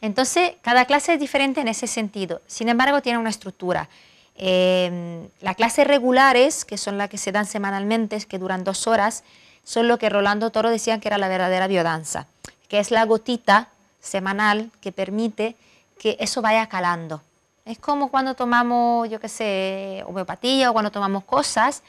[0.00, 2.40] Entonces, cada clase es diferente en ese sentido.
[2.46, 3.88] Sin embargo, tiene una estructura.
[4.36, 9.24] Eh, las clases regulares, que son las que se dan semanalmente, que duran dos horas,
[9.64, 12.26] son lo que Rolando Toro decía que era la verdadera biodanza,
[12.68, 13.68] que es la gotita
[14.00, 15.56] semanal que permite
[15.98, 17.22] que eso vaya calando.
[17.64, 21.82] Es como cuando tomamos, yo qué sé, homeopatía o cuando tomamos cosas,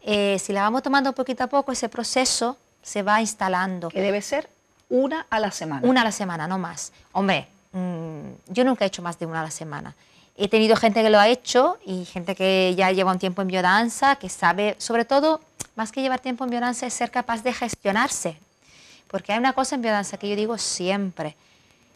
[0.00, 3.88] eh, si la vamos tomando poquito a poco, ese proceso se va instalando.
[3.88, 4.48] Que debe ser
[4.92, 5.88] una a la semana.
[5.88, 6.92] Una a la semana, no más.
[7.12, 9.94] Hombre, mm, yo nunca he hecho más de una a la semana.
[10.36, 13.48] He tenido gente que lo ha hecho y gente que ya lleva un tiempo en
[13.48, 15.40] biodanza, que sabe, sobre todo,
[15.76, 18.36] más que llevar tiempo en biodanza, es ser capaz de gestionarse.
[19.08, 21.36] Porque hay una cosa en biodanza que yo digo siempre,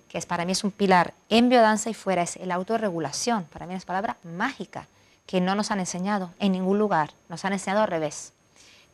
[0.09, 3.45] que es, para mí es un pilar en biodanza y fuera, es la autorregulación.
[3.45, 4.87] Para mí es palabra mágica
[5.27, 8.33] que no nos han enseñado en ningún lugar, nos han enseñado al revés.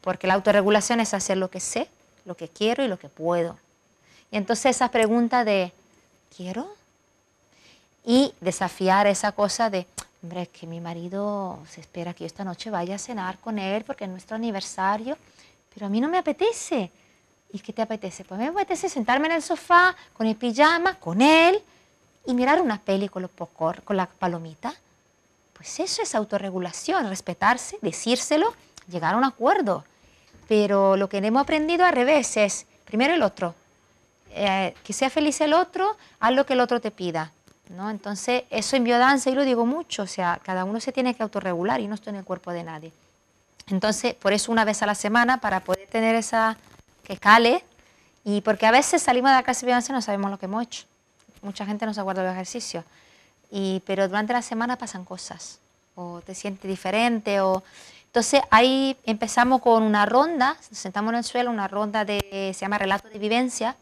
[0.00, 1.88] Porque la autorregulación es hacer lo que sé,
[2.24, 3.56] lo que quiero y lo que puedo.
[4.32, 5.72] Y entonces esa pregunta de,
[6.34, 6.74] ¿quiero?
[8.04, 9.86] Y desafiar esa cosa de,
[10.22, 13.84] hombre, que mi marido se espera que yo esta noche vaya a cenar con él
[13.84, 15.18] porque es nuestro aniversario,
[15.72, 16.90] pero a mí no me apetece.
[17.52, 18.24] ¿Y qué te apetece?
[18.24, 21.62] Pues me apetece sentarme en el sofá con el pijama, con él,
[22.24, 23.30] y mirar una peli con, los
[23.84, 24.74] con la palomita.
[25.52, 28.54] Pues eso es autorregulación, respetarse, decírselo,
[28.88, 29.84] llegar a un acuerdo.
[30.48, 33.54] Pero lo que hemos aprendido al revés es, primero el otro,
[34.34, 37.32] eh, que sea feliz el otro, haz lo que el otro te pida.
[37.72, 37.90] ¿no?
[37.90, 41.22] Entonces, eso en biodanza, y lo digo mucho, o sea, cada uno se tiene que
[41.22, 42.92] autorregular y no estoy en el cuerpo de nadie.
[43.68, 46.56] Entonces, por eso una vez a la semana, para poder tener esa
[47.04, 47.64] que cale,
[48.24, 50.46] y porque a veces salimos de la clase de biodanza y no sabemos lo que
[50.46, 50.84] hemos hecho.
[51.40, 52.84] Mucha gente no se acuerda del ejercicio,
[53.50, 55.58] y, pero durante la semana pasan cosas,
[55.94, 57.62] o te sientes diferente, o...
[58.06, 62.60] Entonces ahí empezamos con una ronda, nos sentamos en el suelo, una ronda de, se
[62.60, 63.74] llama relato de vivencia,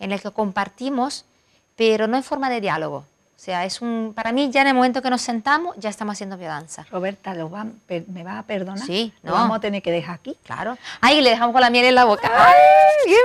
[0.00, 1.24] en el que compartimos,
[1.76, 3.04] pero no en forma de diálogo,
[3.38, 6.14] o sea, es un, para mí ya en el momento que nos sentamos ya estamos
[6.14, 6.84] haciendo biodanza.
[6.90, 8.84] Roberta, ¿lo va, ¿me va a perdonar?
[8.84, 9.30] Sí, no.
[9.30, 10.36] Lo vamos a tener que dejar aquí.
[10.42, 10.76] Claro.
[11.00, 12.28] Ay, le dejamos con la miel en la boca.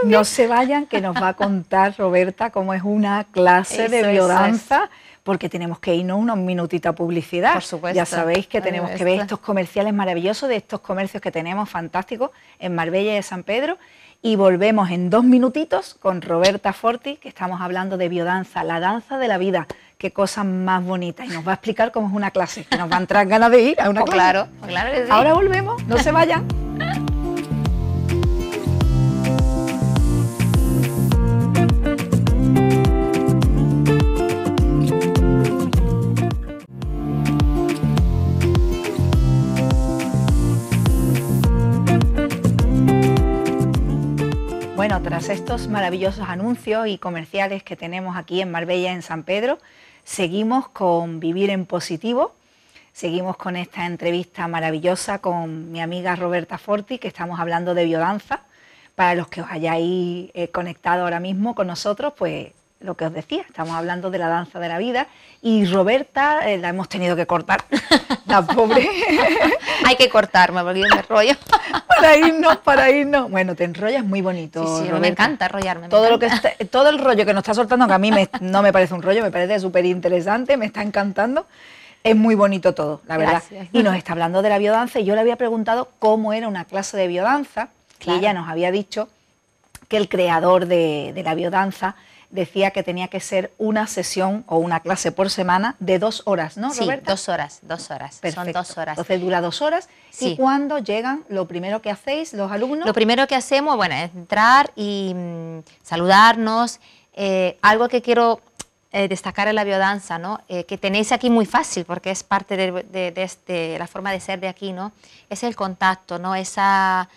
[0.04, 4.92] No se vayan, que nos va a contar Roberta cómo es una clase de biodanza.
[5.24, 7.54] Porque tenemos que irnos unos minutitos a publicidad.
[7.54, 7.96] Por supuesto.
[7.96, 12.30] Ya sabéis que tenemos que ver estos comerciales maravillosos de estos comercios que tenemos fantásticos
[12.60, 13.80] en Marbella y de San Pedro
[14.24, 19.20] y volvemos en dos minutitos con Roberta Forti, que estamos hablando de biodanza, la danza
[19.20, 19.68] de la vida
[20.04, 21.24] qué cosa más bonita.
[21.26, 23.52] Y nos va a explicar cómo es una clase, que nos va a entrar ganas
[23.52, 24.18] de ir a una oh, clase.
[24.18, 25.10] Claro, claro que sí.
[25.10, 26.63] Ahora volvemos, no se vayan.
[45.30, 49.60] Estos maravillosos anuncios y comerciales que tenemos aquí en Marbella, en San Pedro,
[50.04, 52.34] Seguimos con Vivir en Positivo,
[52.92, 58.42] seguimos con esta entrevista maravillosa con mi amiga Roberta Forti, que estamos hablando de biodanza.
[58.96, 63.14] Para los que os hayáis eh, conectado ahora mismo con nosotros, pues lo que os
[63.14, 65.08] decía, estamos hablando de la danza de la vida
[65.46, 67.66] y Roberta eh, la hemos tenido que cortar,
[68.28, 68.88] la pobre.
[69.86, 71.34] Hay que cortarme porque yo me rollo.
[71.86, 73.30] para irnos, para irnos.
[73.30, 74.80] Bueno, te enrollas muy bonito.
[74.80, 75.90] Sí, sí, me encanta enrollarme.
[75.90, 76.30] todo, Lo que
[76.72, 79.22] todo el rollo que nos está soltando, que a mí no me parece un rollo,
[79.22, 81.46] me parece súper interesante, me está encantando.
[82.06, 83.44] Es muy bonito todo, la verdad.
[83.74, 86.64] Y nos está hablando de la biodanza y yo le había preguntado cómo era una
[86.64, 87.68] clase de biodanza
[88.06, 89.10] y ella nos había dicho
[89.90, 91.96] que el creador de, de la biodanza
[92.34, 96.58] decía que tenía que ser una sesión o una clase por semana de dos horas,
[96.58, 97.12] ¿no, Sí, Roberta?
[97.12, 98.20] dos horas, dos horas.
[98.34, 98.98] Son dos horas.
[98.98, 99.88] Entonces dura dos horas.
[100.10, 100.30] Sí.
[100.32, 102.86] Y cuando llegan, lo primero que hacéis los alumnos.
[102.86, 106.80] Lo primero que hacemos, bueno, es entrar y mm, saludarnos.
[107.14, 108.42] Eh, algo que quiero
[108.92, 110.40] eh, destacar en la biodanza, ¿no?
[110.48, 114.12] Eh, que tenéis aquí muy fácil, porque es parte de, de- de este- la forma
[114.12, 114.92] de ser de aquí, ¿no?
[115.30, 116.36] Es el contacto, ¿no?
[116.36, 117.10] Esa,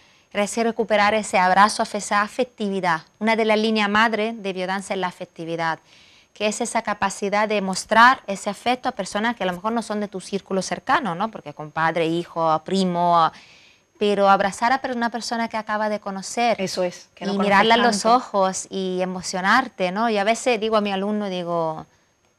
[0.44, 3.02] ese recuperar ese abrazo, esa afectividad.
[3.18, 5.78] Una de las líneas madre de biodanza es la afectividad,
[6.34, 9.82] que es esa capacidad de mostrar ese afecto a personas que a lo mejor no
[9.82, 11.30] son de tu círculo cercano, ¿no?
[11.30, 13.30] Porque compadre, hijo, primo,
[13.98, 17.08] pero abrazar a una persona que acaba de conocer Eso es.
[17.14, 20.10] que no y mirarla a los ojos y emocionarte, ¿no?
[20.10, 21.86] Y a veces digo a mi alumno, digo,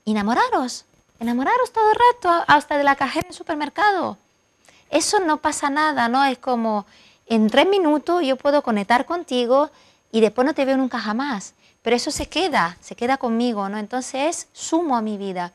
[0.05, 0.85] enamoraros,
[1.19, 4.17] enamoraros todo el rato, hasta de la cajera en el supermercado.
[4.89, 6.23] Eso no pasa nada, ¿no?
[6.23, 6.85] Es como,
[7.27, 9.69] en tres minutos yo puedo conectar contigo
[10.11, 11.53] y después no te veo nunca jamás.
[11.81, 13.77] Pero eso se queda, se queda conmigo, ¿no?
[13.77, 15.53] Entonces sumo a mi vida.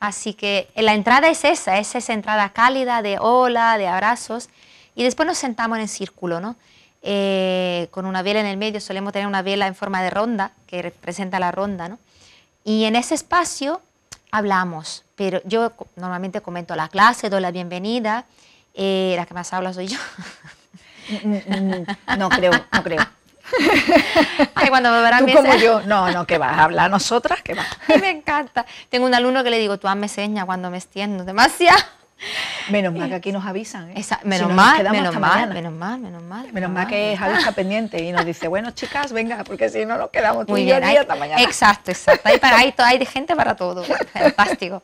[0.00, 4.48] Así que la entrada es esa, es esa entrada cálida de hola, de abrazos.
[4.94, 6.56] Y después nos sentamos en el círculo, ¿no?
[7.02, 10.52] Eh, con una vela en el medio, solemos tener una vela en forma de ronda,
[10.66, 11.98] que representa la ronda, ¿no?
[12.64, 13.80] Y en ese espacio
[14.32, 18.24] hablamos, pero yo normalmente comento la clase, doy la bienvenida,
[18.74, 19.98] eh, la que más habla soy yo.
[21.08, 23.06] Mm, mm, No creo, no creo.
[24.54, 27.54] Ay, cuando me verán Tú como yo, no, no, que vas a hablar nosotras, que
[27.54, 27.66] vas.
[27.88, 28.66] Ay, me encanta.
[28.88, 31.78] Tengo un alumno que le digo, tú hazme seña cuando me extiendo, demasiado.
[32.70, 33.90] Menos mal que aquí nos avisan.
[33.90, 33.94] ¿eh?
[33.96, 36.52] Esa- Si menos, no, nos mal, menos mal, menos mal, menos mal.
[36.52, 39.96] Menos mal que Javi está pendiente y nos dice, bueno, chicas, venga, porque si no
[39.98, 41.42] nos quedamos tú Muy y yo bien, hay- hasta mañana.
[41.42, 42.28] Exacto, exacto.
[42.28, 43.84] Hay, para, hay, hay de gente para todo.
[44.12, 44.82] Fantástico.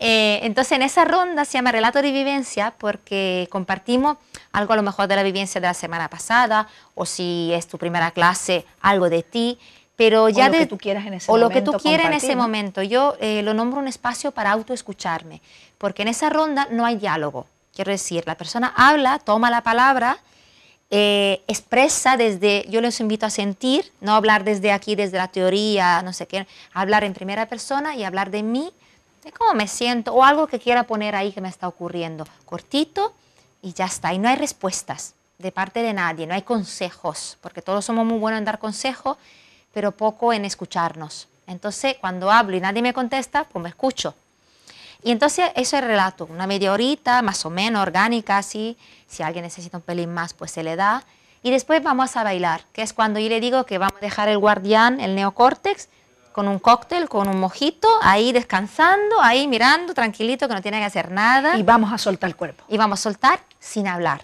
[0.00, 4.16] Eh, entonces, en esa ronda se llama relato de vivencia porque compartimos
[4.52, 7.78] algo a lo mejor de la vivencia de la semana pasada o si es tu
[7.78, 9.58] primera clase, algo de ti.
[9.96, 12.06] Pero ya lo de, que tú quieras en ese o lo que momento tú quieras
[12.06, 12.82] en ese momento.
[12.82, 15.40] Yo eh, lo nombro un espacio para autoescucharme,
[15.78, 17.46] porque en esa ronda no hay diálogo.
[17.74, 20.18] Quiero decir, la persona habla, toma la palabra,
[20.90, 26.02] eh, expresa desde, yo les invito a sentir, no hablar desde aquí, desde la teoría,
[26.02, 28.70] no sé qué, hablar en primera persona y hablar de mí,
[29.24, 32.26] de cómo me siento o algo que quiera poner ahí que me está ocurriendo.
[32.44, 33.14] Cortito
[33.62, 34.12] y ya está.
[34.12, 38.18] Y no hay respuestas de parte de nadie, no hay consejos, porque todos somos muy
[38.18, 39.16] buenos en dar consejos,
[39.72, 41.28] pero poco en escucharnos.
[41.46, 44.14] Entonces, cuando hablo y nadie me contesta, pues me escucho.
[45.02, 48.76] Y entonces eso es relato, una media horita, más o menos, orgánica, así.
[49.08, 51.02] Si alguien necesita un pelín más, pues se le da.
[51.42, 54.28] Y después vamos a bailar, que es cuando yo le digo que vamos a dejar
[54.28, 55.88] el guardián, el neocórtex,
[56.30, 60.84] con un cóctel, con un mojito, ahí descansando, ahí mirando, tranquilito, que no tiene que
[60.84, 61.58] hacer nada.
[61.58, 62.64] Y vamos a soltar el cuerpo.
[62.68, 64.22] Y vamos a soltar sin hablar.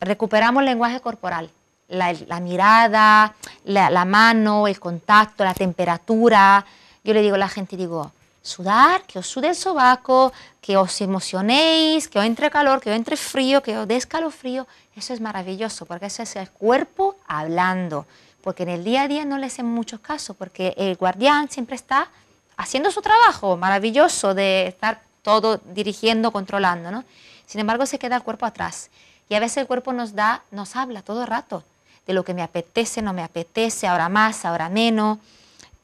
[0.00, 1.50] Recuperamos el lenguaje corporal,
[1.88, 6.64] la, mirada, la, mano, el contacto, la temperatura.
[7.02, 11.00] Yo le digo a la gente, digo, sudar, que os sude el sobaco, que os
[11.00, 14.66] emocionéis, que os entre calor, que os entre frío, que os dé escalofrío.
[14.94, 18.06] Eso es maravilloso, porque eso es el cuerpo hablando.
[18.42, 21.76] Porque en el día a día no le hacen mucho caso, porque el guardián siempre
[21.76, 22.10] está
[22.56, 27.04] haciendo su trabajo maravilloso de estar todo dirigiendo, controlando, ¿no?
[27.46, 28.90] Sin embargo, se queda el cuerpo atrás.
[29.28, 31.62] Y a veces el cuerpo nos da, nos habla todo el rato
[32.08, 35.18] de lo que me apetece, no me apetece, ahora más, ahora menos,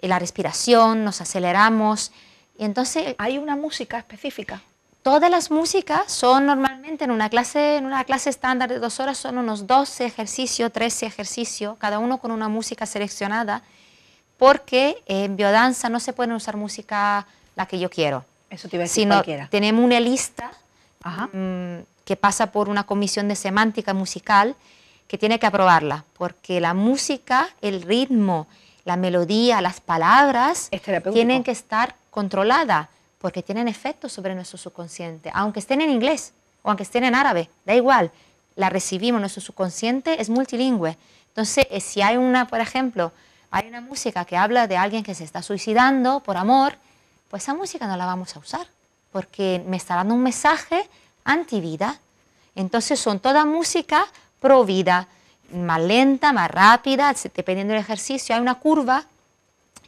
[0.00, 2.10] eh, la respiración, nos aceleramos.
[2.58, 4.62] Y entonces Hay una música específica.
[5.02, 9.18] todas las músicas son normalmente en una clase, en una clase estándar de dos horas
[9.18, 13.62] son unos 12 ejercicios, 13 ejercicios, cada uno con una música seleccionada,
[14.38, 18.84] porque en biodanza no se puede usar música la que yo quiero, Eso te iba
[18.84, 19.48] a decir sino cualquiera.
[19.50, 20.52] tenemos una lista
[21.02, 21.28] Ajá.
[21.34, 24.56] mm, que pasa por una comisión de semántica musical
[25.06, 28.46] que tiene que aprobarla, porque la música, el ritmo,
[28.84, 30.70] la melodía, las palabras
[31.12, 32.88] tienen que estar controladas,
[33.18, 37.48] porque tienen efectos sobre nuestro subconsciente, aunque estén en inglés o aunque estén en árabe,
[37.64, 38.10] da igual,
[38.56, 40.96] la recibimos, nuestro subconsciente es multilingüe.
[41.28, 43.12] Entonces, eh, si hay una, por ejemplo,
[43.50, 46.76] hay una música que habla de alguien que se está suicidando por amor,
[47.28, 48.66] pues esa música no la vamos a usar,
[49.10, 50.88] porque me está dando un mensaje
[51.24, 51.98] antivida.
[52.54, 54.06] Entonces son toda música
[54.44, 55.08] pro vida,
[55.54, 58.34] más lenta, más rápida, dependiendo del ejercicio.
[58.34, 59.06] Hay una curva,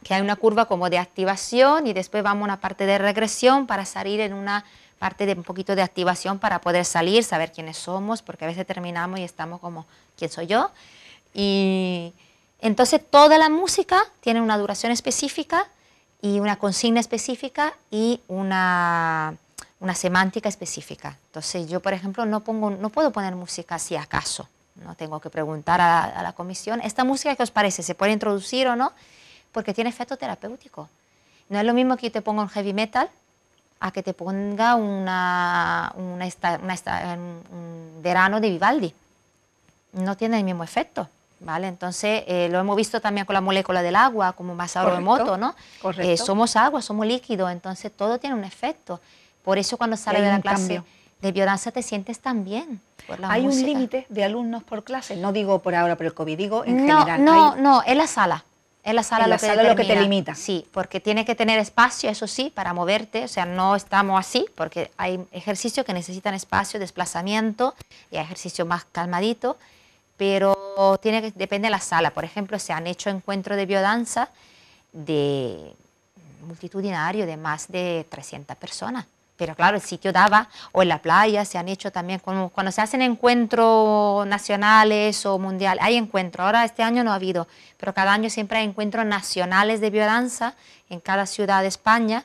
[0.03, 3.67] que hay una curva como de activación y después vamos a una parte de regresión
[3.67, 4.65] para salir en una
[4.99, 8.67] parte de un poquito de activación para poder salir, saber quiénes somos, porque a veces
[8.67, 9.85] terminamos y estamos como,
[10.17, 10.71] ¿quién soy yo?
[11.35, 12.15] Y
[12.63, 15.67] entonces toda la música tiene una duración específica
[16.23, 19.37] y una consigna específica y una,
[19.81, 21.17] una semántica específica.
[21.27, 24.49] Entonces yo, por ejemplo, no, pongo, no puedo poner música si acaso.
[24.77, 27.83] No tengo que preguntar a, a la comisión, ¿esta música qué os parece?
[27.83, 28.93] ¿Se puede introducir o no?
[29.57, 30.87] porque tiene efecto terapéutico.
[31.49, 33.09] No es lo mismo que yo te ponga un heavy metal
[33.81, 38.95] a que te ponga una, una un verano de Vivaldi.
[39.95, 41.09] No tiene el mismo efecto.
[41.41, 41.69] ¿Vale?
[41.69, 45.55] Entonces, eh, lo hemos visto también con la molécula del agua, como Masaru Emoto, ¿no?
[45.99, 49.01] Eh, somos agua, somos líquido, entonces todo tiene un efecto.
[49.47, 50.83] Por eso cuando sales de la clase
[51.23, 52.81] de biodanza te sientes tan bien.
[53.23, 55.15] ¿Hay un límite de alumnos por clase?
[55.15, 57.25] No digo por ahora por el COVID, digo en no, general.
[57.25, 58.45] No, no, es la sala.
[58.83, 60.35] Es la sala, lo, que lo que te limita.
[60.35, 63.23] Sí, porque tiene que tener espacio, eso sí, para moverte.
[63.23, 67.77] O sea, no estamos así, porque hay ejercicios que necesitan espacio, desplazamiento,
[68.11, 69.55] y hay ejercicios más calmaditos,
[70.17, 72.11] pero tiene que, depende de la sala.
[72.11, 74.29] Por ejemplo, se han hecho encuentros de biodanza
[74.93, 75.73] de
[76.49, 81.45] multitudinario de más de 300 personas pero claro, el sitio daba, o en la playa
[81.45, 86.65] se han hecho también, cuando, cuando se hacen encuentros nacionales o mundiales, hay encuentros, ahora
[86.65, 87.47] este año no ha habido,
[87.77, 90.55] pero cada año siempre hay encuentros nacionales de biodanza
[90.89, 92.25] en cada ciudad de España,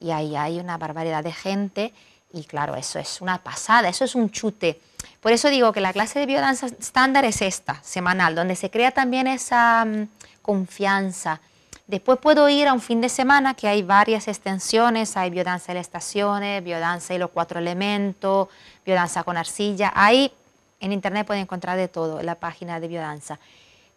[0.00, 1.92] y ahí hay una barbaridad de gente,
[2.32, 4.80] y claro, eso es una pasada, eso es un chute.
[5.20, 8.90] Por eso digo que la clase de biodanza estándar es esta, semanal, donde se crea
[8.90, 10.08] también esa mm,
[10.42, 11.40] confianza,
[11.86, 15.74] Después puedo ir a un fin de semana que hay varias extensiones, hay biodanza de
[15.74, 18.48] las estaciones, biodanza y los cuatro elementos,
[18.84, 19.92] biodanza con arcilla.
[19.94, 20.32] Ahí
[20.80, 23.38] en internet pueden encontrar de todo la página de biodanza.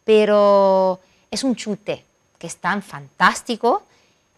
[0.04, 1.00] Pero
[1.32, 2.06] es un chute
[2.38, 3.82] que es tan fantástico,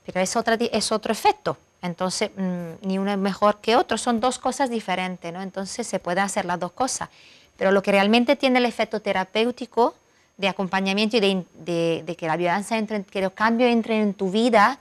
[0.06, 1.58] pero es, otra, es otro efecto.
[1.82, 5.42] Entonces, mm, ni uno es mejor que otro, son dos cosas diferentes, ¿no?
[5.42, 7.10] Entonces se pueden hacer las dos cosas.
[7.58, 9.96] Pero lo que realmente tiene el efecto terapéutico
[10.38, 14.80] de acompañamiento y de, que la violencia entre, que los cambios entren en tu vida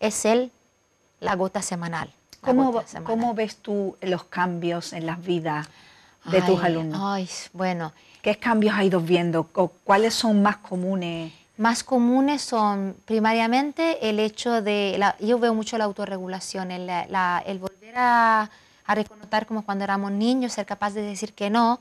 [0.00, 0.50] es el,
[1.20, 2.10] la gota semanal.
[2.40, 5.68] ¿Cómo, ves tú los cambios en las vidas
[6.24, 7.00] de tus alumnos?
[7.02, 7.92] Ay, bueno.
[8.22, 9.44] ¿Qué cambios has ido viendo?
[9.84, 11.32] ¿Cuáles son más comunes?
[11.56, 17.94] Más comunes son primariamente el hecho de, yo veo mucho la autorregulación, el, el volver
[17.96, 18.50] a,
[18.86, 21.80] a reconocer como cuando éramos niños, ser capaz de decir que no,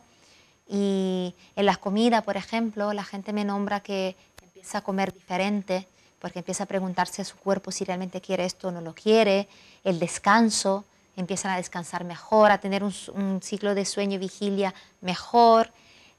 [0.67, 5.87] y en las comidas, por ejemplo, la gente me nombra que empieza a comer diferente
[6.19, 9.47] porque empieza a preguntarse a su cuerpo si realmente quiere esto o no lo quiere.
[9.83, 10.83] El descanso,
[11.15, 15.69] empiezan a descansar mejor, a tener un, ciclo de sueño y vigilia mejor.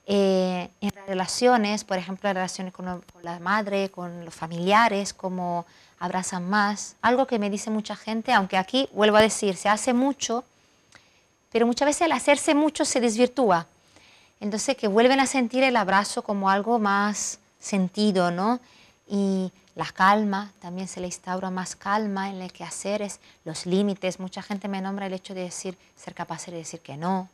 [0.06, 5.12] Eh, en las relaciones, por ejemplo, en relaciones con, con, la madre, con los familiares,
[5.12, 5.66] como
[5.98, 6.94] abrazan más.
[7.02, 10.44] Algo que me dice mucha gente, aunque aquí, vuelvo a decir, se hace mucho,
[11.50, 13.66] pero muchas veces el hacerse mucho se desvirtúa.
[14.40, 18.60] Entonces que vuelven a sentir el abrazo como algo más sentido, ¿no?
[19.08, 24.20] Y la calma, también se le instaura más calma en el quehaceres, los límites.
[24.20, 27.28] Mucha gente me nombra el hecho de decir, ser capaz de decir que no,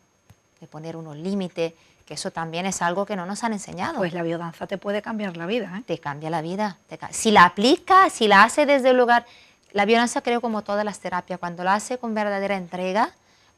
[0.60, 1.72] de poner unos límites,
[2.04, 3.98] que eso también es algo que no nos han enseñado.
[3.98, 5.72] Pues la biodanza te puede cambiar la vida.
[5.78, 5.82] ¿eh?
[5.86, 6.78] Te cambia la vida.
[7.10, 9.24] si la aplica, si la hace desde el lugar...
[9.72, 13.14] La biodanza creo como todas las terapias, cuando la hace con verdadera entrega,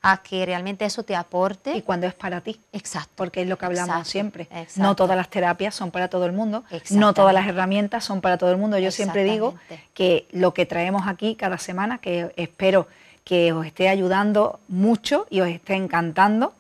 [0.07, 1.75] a que realmente eso te aporte.
[1.75, 2.61] Y cuando es para ti.
[2.75, 3.11] Exacto.
[3.17, 4.47] Porque es lo que hablamos siempre.
[4.77, 8.37] No todas las terapias son para todo el mundo, no todas las herramientas son para
[8.37, 8.79] todo el mundo.
[8.79, 9.55] Yo siempre digo
[9.95, 12.87] que lo que traemos aquí cada semana, que espero
[13.25, 16.53] que os esté ayudando mucho y os esté encantando,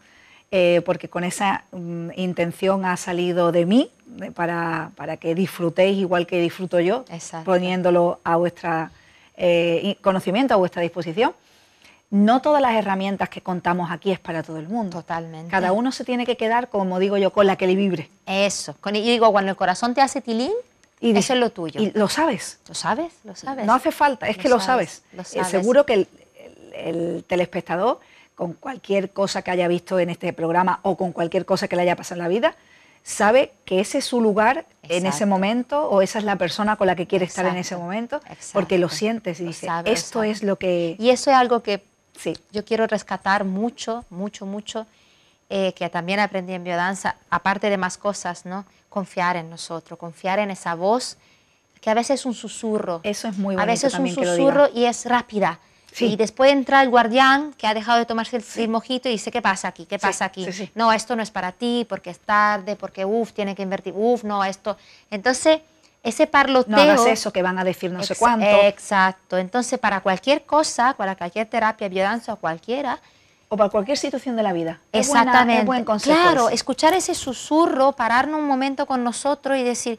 [0.50, 3.90] eh, porque con esa mm, intención ha salido de mí,
[4.34, 7.04] para, para, que disfrutéis igual que disfruto yo,
[7.44, 8.90] poniéndolo a vuestra
[9.36, 11.34] eh, conocimiento, a vuestra disposición
[12.14, 14.98] no todas las herramientas que contamos aquí es para todo el mundo.
[14.98, 15.50] Totalmente.
[15.50, 18.08] Cada uno se tiene que quedar, como digo yo, con la que le vibre.
[18.24, 18.76] Eso.
[18.80, 20.52] Con, yo digo, cuando el corazón te hace tilín,
[21.00, 21.82] y eso es lo tuyo.
[21.82, 22.60] Y lo sabes.
[22.68, 23.66] Lo sabes, lo sabes.
[23.66, 25.02] No hace falta, es que lo sabes.
[25.12, 25.48] Lo eh, sabes.
[25.48, 26.06] seguro que
[26.76, 27.98] el, telespectador,
[28.36, 31.82] con cualquier cosa que haya visto en este programa o con cualquier cosa que le
[31.82, 32.54] haya pasado en la vida,
[33.02, 36.86] sabe que ese es su lugar en ese momento o esa es la persona con
[36.86, 38.20] la que quiere estar en ese momento,
[38.52, 40.94] porque lo sientes y dice, esto es lo que...
[41.00, 41.82] Y eso es algo que
[42.18, 44.86] Sí, yo quiero rescatar mucho, mucho, mucho,
[45.50, 48.64] eh, que también aprendí en biodanza, aparte de más cosas, ¿no?
[48.88, 51.16] Confiar en nosotros, confiar en esa voz,
[51.80, 53.00] que a veces es un susurro.
[53.02, 55.58] Eso es muy bonito A veces es un susurro y es rápida.
[56.00, 59.40] Y después entra el guardián que ha dejado de tomarse el, mojito y dice, ¿qué
[59.40, 59.86] pasa aquí?
[59.86, 60.46] ¿Qué pasa aquí?
[60.74, 64.24] No, esto no es para ti, porque es tarde, porque, uff, tiene que invertir, uff,
[64.24, 64.76] no, esto.
[65.10, 65.60] Entonces,
[66.04, 66.76] ese parloteo...
[66.76, 68.44] No hagas eso que van a decir no sé cuánto.
[68.44, 69.38] Exacto.
[69.38, 73.00] Entonces, para cualquier cosa, para cualquier terapia, biodanza o cualquiera...
[73.48, 74.80] O para cualquier situación de la vida.
[74.92, 75.62] Exactamente.
[75.62, 79.98] Es, buen consejo claro, escuchar ese susurro, pararnos un momento con nosotros y decir...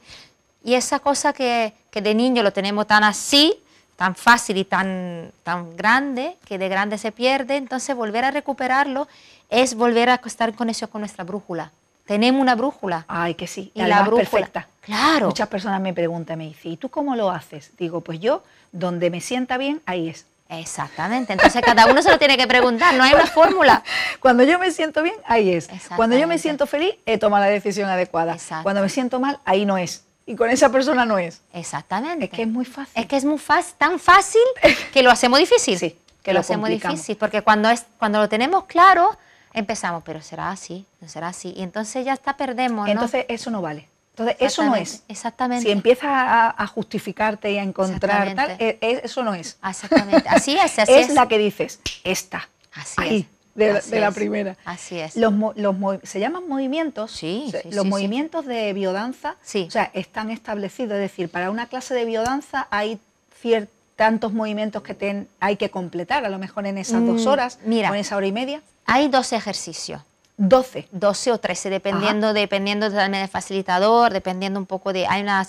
[0.64, 3.56] Y esa cosa que, que de niño lo tenemos tan así,
[3.96, 9.08] tan fácil y tan, tan grande, que de grande se pierde, entonces volver a recuperarlo
[9.50, 11.72] es volver a estar en conexión con nuestra brújula
[12.06, 13.06] Tenemos una brújula.
[13.08, 13.72] Ay, que sí.
[13.74, 14.30] Y la brújula.
[14.30, 14.68] perfecta.
[14.82, 15.28] Claro.
[15.28, 17.72] Muchas personas me preguntan, me dicen, ¿y tú cómo lo haces?
[17.78, 20.26] Digo, pues yo, donde me sienta bien, ahí es.
[20.48, 21.34] Exactamente.
[21.34, 23.84] Entonces cada uno se lo tiene que preguntar, no hay una fórmula.
[24.20, 25.70] Cuando yo me siento bien, ahí es.
[25.96, 28.38] Cuando yo me siento feliz, he tomado la decisión adecuada.
[28.62, 30.04] Cuando me siento mal, ahí no es.
[30.28, 31.42] Y con esa persona no es.
[31.54, 32.26] Exactamente.
[32.26, 32.94] Es que es muy fácil.
[33.02, 34.42] Es que es muy fácil, tan fácil
[34.94, 35.78] que lo hacemos difícil.
[35.78, 37.16] Sí, que lo, lo hacemos difícil.
[37.18, 39.18] Porque cuando, es, cuando lo tenemos claro,
[39.56, 41.54] empezamos, pero será así, no será así.
[41.58, 42.92] Y entonces ya está, perdemos, ¿no?
[42.92, 43.88] Entonces, eso no vale.
[44.12, 45.04] Entonces, eso no es.
[45.10, 45.66] Exactamente.
[45.66, 49.58] Si empiezas a, a justificarte y a encontrar tal, e- e- eso no es.
[49.68, 50.30] Exactamente.
[50.30, 51.14] Así es, así es, es.
[51.16, 52.48] la que dices, esta.
[52.74, 53.56] Así ahí, es.
[53.56, 54.16] De, la- Así de la es.
[54.16, 54.58] primera.
[54.64, 55.16] Así es.
[55.18, 57.12] Los, los se llaman movimientos.
[57.12, 57.88] Sí, sí, los sí, sí.
[57.90, 59.66] movimientos de biodanza, Sí.
[59.68, 60.94] o sea, están establecidos.
[60.94, 63.00] Es decir, para una clase de biodanza hay
[63.44, 67.28] cier- tantos movimientos que ten- hay que completar, a lo mejor en esas dos Mm,
[67.28, 67.92] horas mira.
[67.92, 68.62] o en esa hora y media.
[68.86, 70.02] Hay dos ejercicios.
[70.38, 70.88] 12.
[70.92, 75.08] 12 o 13, dependiendo, dependiendo también del facilitador, dependiendo un poco de...
[75.08, 75.48] Hay una,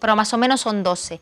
[0.00, 1.20] pero más o menos son 12.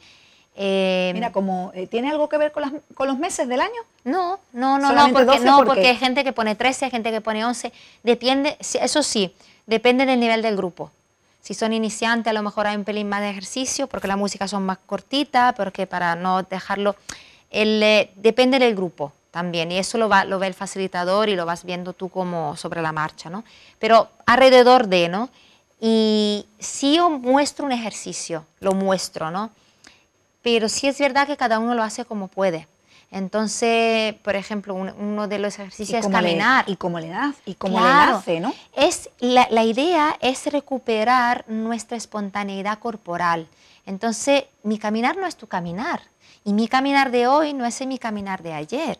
[0.57, 3.81] Eh, Mira, como eh, tiene algo que ver con, las- con los meses del año.
[4.05, 6.91] No, no, no, no, porque, 12 no porque- porque hay gente que pone 13, hay
[6.93, 7.73] gente que pone 11.
[8.05, 9.35] Depende, eso sí,
[9.67, 10.93] depende del nivel del grupo.
[11.41, 14.51] Si son iniciantes, a lo mejor hay un pelín más de ejercicio, porque las músicas
[14.51, 16.97] son más cortitas, porque para no dejarlo.
[17.51, 21.47] Eh, depende del grupo también, y eso lo, va, lo ve el facilitador y lo
[21.47, 23.45] vas viendo tú como sobre la marcha, ¿no?
[23.79, 25.31] Pero alrededor de, ¿no?
[25.81, 29.51] Y si yo muestro un ejercicio, lo muestro, ¿no?
[30.43, 32.67] pero sí es verdad que cada uno lo hace como puede.
[33.11, 36.65] Entonces, por ejemplo, un- uno de los ejercicios es le- caminar.
[36.69, 38.07] y cómo le nace, y cómo Claro.
[38.13, 38.55] le nace, ¿no?
[38.77, 43.49] Es, la, la idea es recuperar nuestra espontaneidad corporal.
[43.85, 46.03] Entonces, mi caminar no es tu caminar.
[46.45, 48.99] Y mi caminar de hoy no es mi caminar de ayer.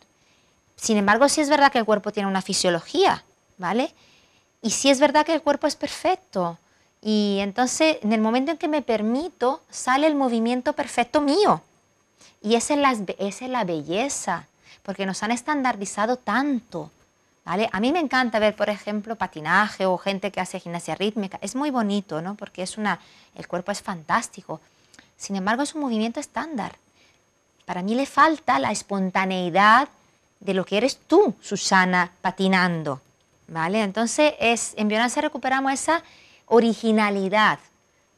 [0.77, 3.23] Sin embargo, sí es verdad que el cuerpo tiene una fisiología,
[3.59, 3.95] ¿vale?
[4.61, 6.59] Y sí es verdad que el cuerpo es perfecto.
[7.01, 11.63] Y entonces, en el momento en que me permito, sale el movimiento perfecto mío.
[12.43, 14.47] Y esa es, la, esa es la belleza,
[14.83, 16.91] porque nos han estandarizado tanto.
[17.45, 17.69] ¿vale?
[17.73, 21.39] A mí me encanta ver, por ejemplo, patinaje o gente que hace gimnasia rítmica.
[21.43, 22.35] Es muy bonito, ¿no?
[22.35, 22.99] Porque es una,
[23.35, 24.61] el cuerpo es fantástico.
[25.17, 26.77] Sin embargo, es un movimiento estándar.
[27.67, 29.89] Para mí le falta la espontaneidad
[30.41, 33.01] de lo que eres tú, Susana, patinando.
[33.49, 33.83] ¿Vale?
[33.83, 36.03] Entonces, es, en Bionanza recuperamos esa
[36.47, 37.59] originalidad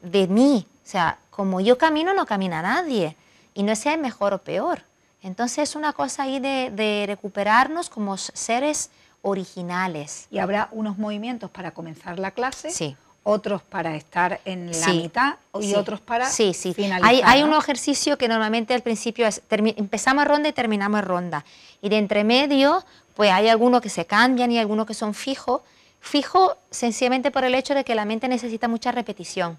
[0.01, 0.65] de mí.
[0.85, 3.17] O sea, como yo camino, no camina nadie.
[3.53, 4.81] Y no sea mejor o peor.
[5.21, 8.89] Entonces, es una cosa ahí de, de recuperarnos como seres
[9.21, 10.27] originales.
[10.31, 12.95] Y habrá unos movimientos para comenzar la clase, Sí.
[13.23, 15.75] otros para estar en la Sí, mitad y sí.
[15.75, 16.73] otros para sí, sí.
[16.73, 17.09] finalizar.
[17.09, 17.47] Hay, hay ¿no?
[17.49, 21.45] un ejercicio que normalmente al principio es, empezamos ronda y terminamos ronda.
[21.81, 22.83] Y de entre medio,
[23.15, 25.61] pues hay algunos que se cambian y algunos que son fijos.
[26.01, 29.57] Fijo sencillamente por el hecho de que la mente necesita mucha repetición.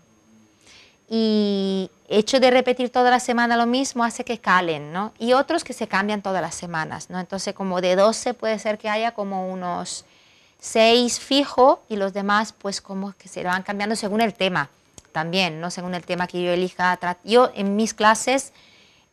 [1.09, 5.12] Y hecho de repetir toda la semana lo mismo hace que calen, ¿no?
[5.18, 7.20] Y otros que se cambian todas las semanas, ¿no?
[7.20, 10.05] Entonces como de 12 puede ser que haya como unos
[10.61, 14.70] 6 fijo y los demás pues como que se van cambiando según el tema
[15.12, 15.70] también, ¿no?
[15.70, 16.98] Según el tema que yo elija.
[17.22, 18.52] Yo en mis clases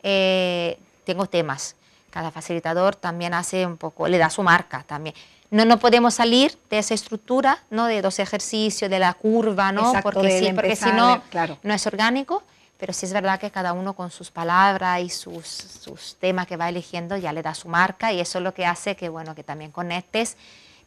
[0.02, 1.76] eh, tengo temas.
[2.10, 5.14] Cada facilitador también hace un poco, le da su marca también.
[5.52, 7.84] No, no podemos salir de esa estructura, ¿no?
[7.84, 9.88] De dos ejercicios, de la curva, ¿no?
[9.88, 11.58] Exacto, porque sí, porque si no, claro.
[11.62, 12.42] no es orgánico,
[12.78, 16.56] pero sí es verdad que cada uno con sus palabras y sus, sus temas que
[16.56, 19.34] va eligiendo ya le da su marca y eso es lo que hace que, bueno,
[19.34, 20.38] que también conectes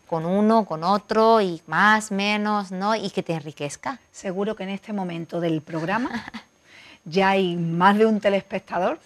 [0.08, 2.96] con uno, con otro y más, menos, ¿no?
[2.96, 4.00] Y que te enriquezca.
[4.12, 6.26] Seguro que en este momento del programa
[7.06, 9.00] ya hay más de un telespectador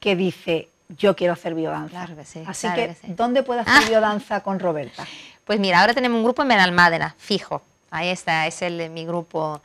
[0.00, 1.90] que dice, yo quiero hacer biodanza.
[1.90, 3.12] Claro que sí, Así claro que, que sí.
[3.16, 3.88] ¿dónde puede hacer Ah.
[3.88, 5.04] biodanza con Roberta?
[5.44, 7.62] Pues mira, ahora tenemos un grupo en Benalmádena, fijo.
[7.90, 9.60] Ahí está, es el de mi grupo.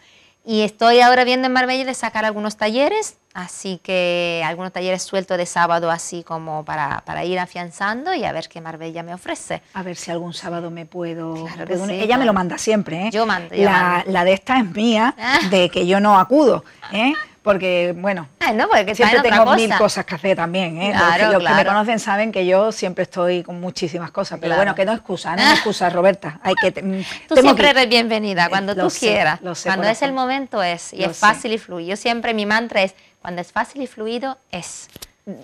[0.45, 5.37] Y estoy ahora viendo en Marbella de sacar algunos talleres, así que algunos talleres sueltos
[5.37, 9.61] de sábado, así como para, para ir afianzando y a ver qué Marbella me ofrece.
[9.73, 11.33] A ver si algún sábado me puedo...
[11.45, 12.19] Claro que puedo sí, Ella claro.
[12.21, 13.09] me lo manda siempre, ¿eh?
[13.11, 14.11] Yo mando, yo la, mando.
[14.11, 15.39] la de esta es mía, Ah.
[15.51, 16.63] de que yo no acudo,
[16.93, 17.13] ¿eh?
[17.53, 19.55] Porque, bueno, Ah, no, porque siempre tengo cosa.
[19.55, 20.93] mil cosas que hacer también, ¿eh?
[20.93, 24.37] Los que- Claro, los, que me conocen saben que yo siempre estoy con muchísimas cosas,
[24.39, 24.59] pero Claro.
[24.59, 26.39] bueno, que no excusa, no excusa, Roberta.
[26.43, 26.69] Hay que...
[26.79, 29.39] mm, Tú siempre que- eres bienvenida, cuando lo tú sé, quieras.
[29.55, 31.25] sé, cuando es el momento es, y Lo es sé.
[31.25, 31.89] fácil y fluido.
[31.89, 34.87] Yo siempre, mi mantra es, cuando es fácil y fluido, es.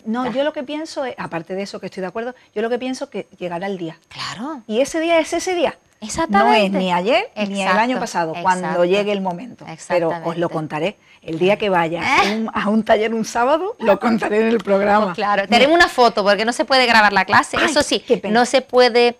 [0.06, 2.70] No, yo lo que pienso, es, aparte de eso que estoy de acuerdo, yo lo
[2.70, 3.97] que pienso es que llegará el día.
[4.10, 4.62] Claro.
[4.68, 5.76] Y ese día es ese día.
[6.01, 6.66] No Exactamente.
[6.66, 9.66] es ni ayer ni el año pasado, cuando llegue el momento.
[9.88, 10.97] Pero os lo contaré.
[11.26, 14.60] El día que vaya a un, a un taller un sábado, lo contaré en el
[14.60, 15.06] programa.
[15.08, 17.58] Pues claro, tenemos una foto porque no se puede grabar la clase.
[17.60, 19.18] Ay, Eso sí, no se puede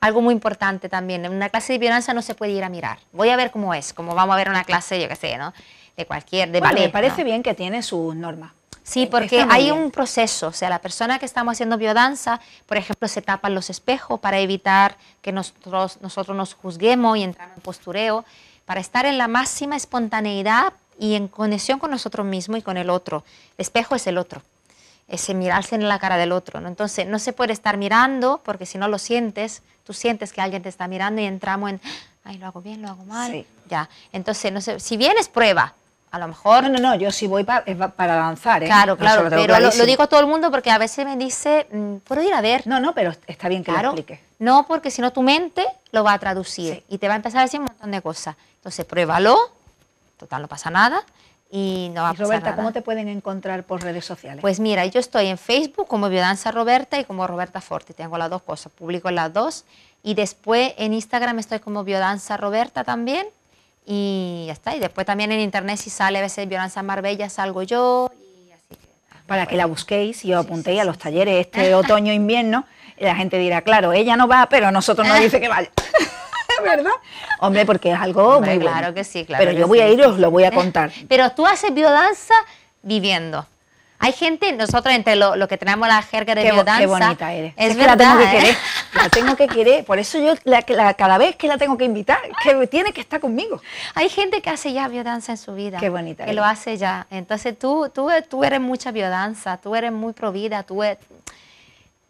[0.00, 2.98] algo muy importante también, en una clase de biodanza no se puede ir a mirar.
[3.12, 5.52] Voy a ver cómo es, como vamos a ver una clase, yo qué sé, ¿no?
[5.96, 6.86] De cualquier, de Bueno, ballet.
[6.86, 7.24] me parece ¿no?
[7.24, 8.52] bien que tiene sus normas.
[8.84, 9.76] Sí, Eh, porque hay bien.
[9.76, 13.70] un proceso, o sea, la persona que estamos haciendo biodanza, por ejemplo, se tapan los
[13.70, 18.24] espejos para evitar que nosotros, nosotros nos juzguemos y entramos en postureo,
[18.66, 22.90] para estar en la máxima espontaneidad y en conexión con nosotros mismos y con el
[22.90, 23.24] otro.
[23.56, 24.42] El espejo es el otro,
[25.06, 26.68] es el mirarse en la cara del otro, ¿no?
[26.68, 30.62] Entonces, no se puede estar mirando, porque si no lo sientes, tú sientes que alguien
[30.62, 31.80] te está mirando y entramos en,
[32.24, 33.46] ay, lo hago bien, lo hago mal, Sí.
[33.70, 33.88] ya.
[34.12, 35.74] Entonces, no sé, si vienes, prueba.
[36.10, 37.62] A lo mejor No, no, no, yo sí voy pa-
[37.94, 38.66] para danzar, ¿eh?
[38.66, 41.18] Claro, claro, lo pero lo, lo digo a todo el mundo porque a veces me
[41.18, 42.66] dice, mm, ¿puedo ir a ver?
[42.66, 44.20] No, no, pero está bien que claro, lo expliques.
[44.38, 46.84] no, porque si no tu mente lo va a traducir Sí.
[46.88, 48.36] y te va a empezar a decir un montón de cosas.
[48.56, 49.36] Entonces, pruébalo,
[50.18, 51.02] total, no pasa nada
[51.50, 52.56] y no va a Y pasar Roberta, nada.
[52.56, 54.42] ¿cómo te pueden encontrar por redes sociales?
[54.42, 58.28] Pues mira, yo estoy en Facebook como Biodanza Roberta y como Roberta Forti, tengo las
[58.28, 59.64] dos cosas, publico las dos.
[60.02, 63.26] Y después en Instagram estoy como Biodanza Roberta también.
[63.86, 64.76] Y ya está.
[64.76, 68.10] Y después también en internet si sale a veces Biodanza Marbella salgo yo.
[68.20, 71.46] Y así que, ah, para que la busquéis y os apuntéis sí, a los talleres
[71.46, 72.66] este otoño-invierno,
[72.98, 75.70] la gente dirá, claro, ella no va, pero nosotros nos dice que vaya.
[76.62, 76.90] ¿Verdad?
[77.40, 78.78] Hombre, porque es algo Hombre, muy bueno.
[78.78, 80.90] claro que sí, claro Pero yo voy a ir y os lo voy a contar.
[81.08, 82.34] Pero tú haces biodanza
[82.82, 83.46] viviendo.
[84.00, 86.78] Hay gente, nosotros entre lo, lo que tenemos la jerga de Qué, biodanza.
[86.78, 87.52] qué bonita eres.
[87.56, 88.40] Es, Es que la verdad, tengo que ¿eh?
[88.40, 88.56] querer.
[88.94, 89.84] La tengo que querer.
[89.84, 93.00] Por eso yo la- la- cada vez que la tengo que invitar, que tiene que
[93.00, 93.60] estar conmigo.
[93.96, 95.78] Hay gente que hace ya biodanza en su vida.
[95.78, 96.36] Qué bonita Que eres.
[96.36, 97.06] lo hace ya.
[97.10, 100.98] Entonces tú, tú, tú eres mucha biodanza, tú eres muy provida, tú eres-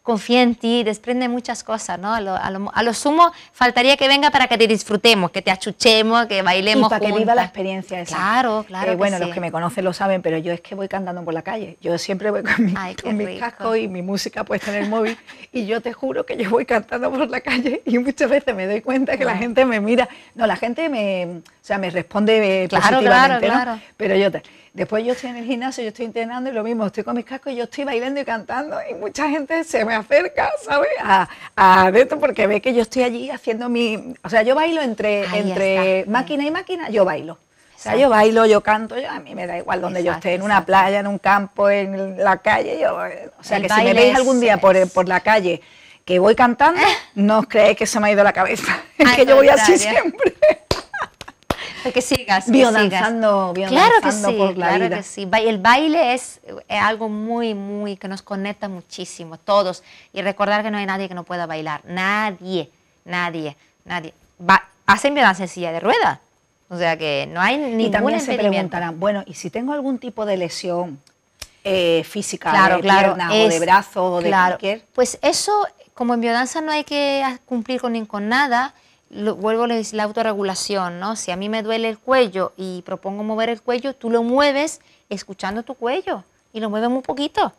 [0.09, 2.11] confía en ti, desprende muchas cosas, ¿no?
[2.15, 5.43] A lo, a lo- a lo sumo faltaría que venga para que te disfrutemos, que
[5.43, 8.15] te achuchemos, que bailemos y para que viva la experiencia esa.
[8.15, 9.23] Claro, claro Eh, que bueno, sí.
[9.25, 11.77] los que me conocen lo saben, pero yo es que voy cantando por la calle.
[11.79, 13.39] Yo siempre voy con mi, Ay, con mi rico.
[13.41, 15.15] casco y mi música puesta en el móvil.
[15.51, 18.65] Y yo te juro que yo voy cantando por la calle y muchas veces me
[18.67, 20.07] doy cuenta que la gente me mira.
[20.35, 23.63] No, la gente me, o sea, me responde eh, Claro, positivamente, claro, ¿no?
[23.63, 23.81] claro.
[23.97, 24.43] Pero yo te-
[24.73, 27.25] después yo estoy en el gimnasio, yo estoy entrenando y lo mismo, estoy con mis
[27.25, 30.89] cascos y yo estoy bailando y cantando y mucha gente se me acerca, ¿sabes?
[31.03, 34.55] A, a de esto porque ve que yo estoy allí haciendo mi, o sea, yo
[34.55, 36.11] bailo entre, Ahí entre está.
[36.11, 37.33] máquina y máquina, yo bailo.
[37.33, 40.33] O sea, yo bailo, yo canto, yo, a mí me da igual donde yo esté,
[40.33, 40.65] en una exacto.
[40.67, 43.93] playa, en un campo, en la calle, yo, eh, o sea, El que si me
[43.93, 45.61] veis algún día por, es- por la calle
[46.03, 46.81] que voy cantando,
[47.15, 49.77] no os creéis que se me ha ido la cabeza, es que yo voy así
[49.77, 50.35] siempre.
[51.83, 53.71] Que sigas, Biodanzando, sigas.
[53.71, 54.97] Claro que sí, por la claro vida.
[54.97, 55.27] que sí.
[55.31, 59.83] El baile es, es algo muy, muy, que nos conecta muchísimo, todos.
[60.13, 61.81] Y recordar que no hay nadie que no pueda bailar.
[61.85, 62.69] Nadie,
[63.05, 63.55] nadie,
[63.85, 64.13] nadie.
[64.47, 66.19] Va, hacen biodanza en silla de ruedas.
[66.69, 69.97] O sea que no hay ningún Y también se preguntarán, bueno, ¿y si tengo algún
[69.97, 70.99] tipo de lesión
[71.63, 73.15] eh, física, Claro, de claro.
[73.15, 74.51] pierna o de es- brazo o de claro.
[74.51, 74.83] cualquier?
[74.93, 78.73] Pues eso, como en biodanza no hay que cumplir con, con nada,
[79.09, 81.15] lo- vuelvo a decir, la autorregulación, ¿no?
[81.15, 84.81] Si a mí me duele el cuello y propongo mover el cuello, tú lo mueves
[85.09, 87.53] escuchando tu cuello y lo mueves muy poquito.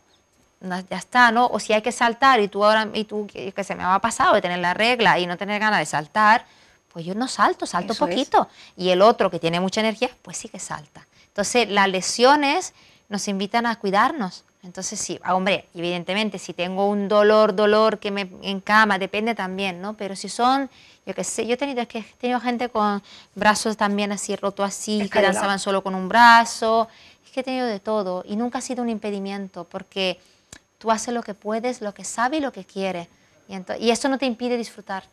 [0.60, 1.46] No, ya está, ¿no?
[1.46, 4.34] O si hay que saltar y tú ahora, y tú, que, se me ha pasado
[4.34, 6.44] de tener la regla y no tener ganas de saltar,
[6.92, 8.10] pues yo no salto, salto Eso es.
[8.10, 8.48] poquito.
[8.76, 11.06] Y el otro que tiene mucha energía, pues sí que salta.
[11.28, 12.74] Entonces, las lesiones
[13.08, 14.44] nos invitan a cuidarnos.
[14.62, 19.34] Entonces, sí, ah, hombre, evidentemente, si tengo un dolor, dolor que me en cama, depende
[19.34, 19.94] también, ¿no?
[19.96, 20.68] Pero si son,
[21.06, 23.02] yo qué sé, yo he tenido, es que he tenido gente con
[23.34, 25.32] brazos también así, roto así, que Escalera.
[25.32, 26.88] danzaban solo con un brazo,
[27.24, 30.20] es que he tenido de todo y nunca ha sido un impedimento porque
[30.78, 33.08] tú haces lo que puedes, lo que sabes y lo que quieres.
[33.48, 35.04] Y, ento- y eso no te impide disfrutar.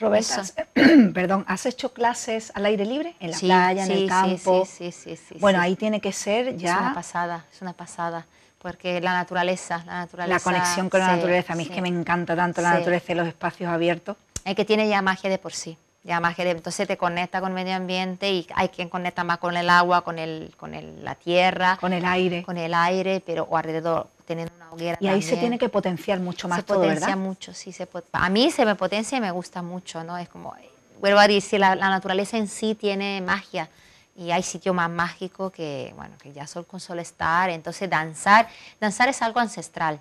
[0.00, 0.42] Roberta,
[1.14, 3.14] perdón, ¿has hecho clases al aire libre?
[3.20, 4.64] ¿En la Sí, playa, sí, en el campo?
[4.78, 7.72] Sí, sí, sí, sí, bueno, ahí tiene que ser Es una ya pasada, es una
[7.72, 8.26] pasada.
[8.62, 10.38] Porque la naturaleza, la naturaleza.
[10.38, 11.52] la conexión con la sí, naturaleza.
[11.52, 11.74] A mí es sí.
[11.74, 12.74] que me encanta tanto la Sí.
[12.78, 14.16] naturaleza y los espacios abiertos.
[14.44, 15.76] Es que tiene ya magia de por sí.
[16.04, 19.38] Ya magia de, entonces te conecta con el medio ambiente y hay quien conecta más
[19.38, 22.42] con el agua, con, el, con el, la tierra, Con el aire.
[22.42, 24.98] con el aire, pero o alrededor, teniendo una hoguera.
[25.00, 25.40] Y ahí se también.
[25.40, 27.18] tiene que potenciar mucho más se todo, potencia ¿verdad?
[27.20, 27.72] mucho, sí.
[27.72, 30.18] Se a mí se me potencia y me gusta mucho, ¿no?
[30.18, 30.54] Es como,
[31.00, 33.68] vuelvo a decir, la, la naturaleza en sí tiene magia
[34.16, 37.48] y hay sitio más mágico que, bueno, que ya Sol con Sol estar.
[37.50, 38.48] Entonces, danzar,
[38.80, 40.00] danzar es algo ancestral.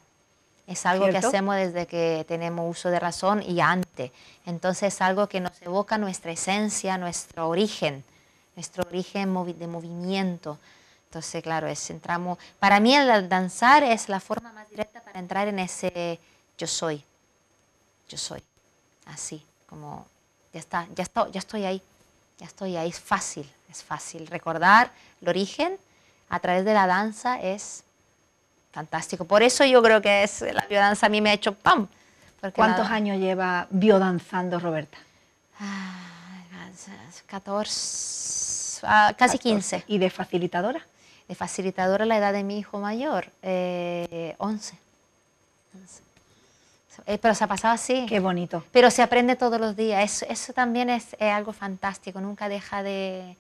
[0.68, 1.22] Es algo ¿Cierto?
[1.22, 4.12] que hacemos desde que tenemos uso de razón y antes.
[4.46, 8.04] Entonces, es algo que nos evoca nuestra esencia, nuestro origen,
[8.56, 10.58] nuestro origen movi- de movimiento.
[11.06, 12.38] Entonces, claro, es, entramos.
[12.60, 16.20] Para mí, el danzar es la forma más directa para entrar en ese
[16.58, 17.04] yo soy.
[18.08, 18.42] Yo soy.
[19.08, 20.06] Así, como
[20.54, 21.82] ya está, ya, está, ya estoy ahí.
[22.42, 22.90] Ya estoy ahí.
[22.90, 24.26] Es fácil, es fácil.
[24.26, 25.78] Recordar el origen
[26.28, 27.84] a través de la danza es
[28.72, 29.26] fantástico.
[29.26, 31.88] Por eso yo creo que es, la biodanza a mí me ha hecho ¡pam!
[32.56, 34.98] ¿Cuántos años lleva biodanzando Roberta?
[35.60, 36.00] Ah,
[37.28, 39.84] 14, ah, casi 15.
[39.86, 40.84] ¿Y de facilitadora?
[41.28, 43.32] De facilitadora la edad de mi hijo mayor, 11.
[43.44, 44.36] Eh,
[47.06, 48.06] eh, pero se ha pasado así.
[48.08, 48.64] Qué bonito.
[48.72, 50.24] Pero se aprende todos los días.
[50.24, 52.20] Eso, también es, algo fantástico.
[52.22, 53.38] Nunca deja de,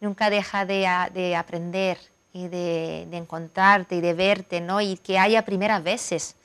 [0.00, 1.98] nunca deja de, aprender
[2.32, 4.80] y de, encontrarte y de verte, ¿no?
[4.80, 6.36] Y que haya primeras veces.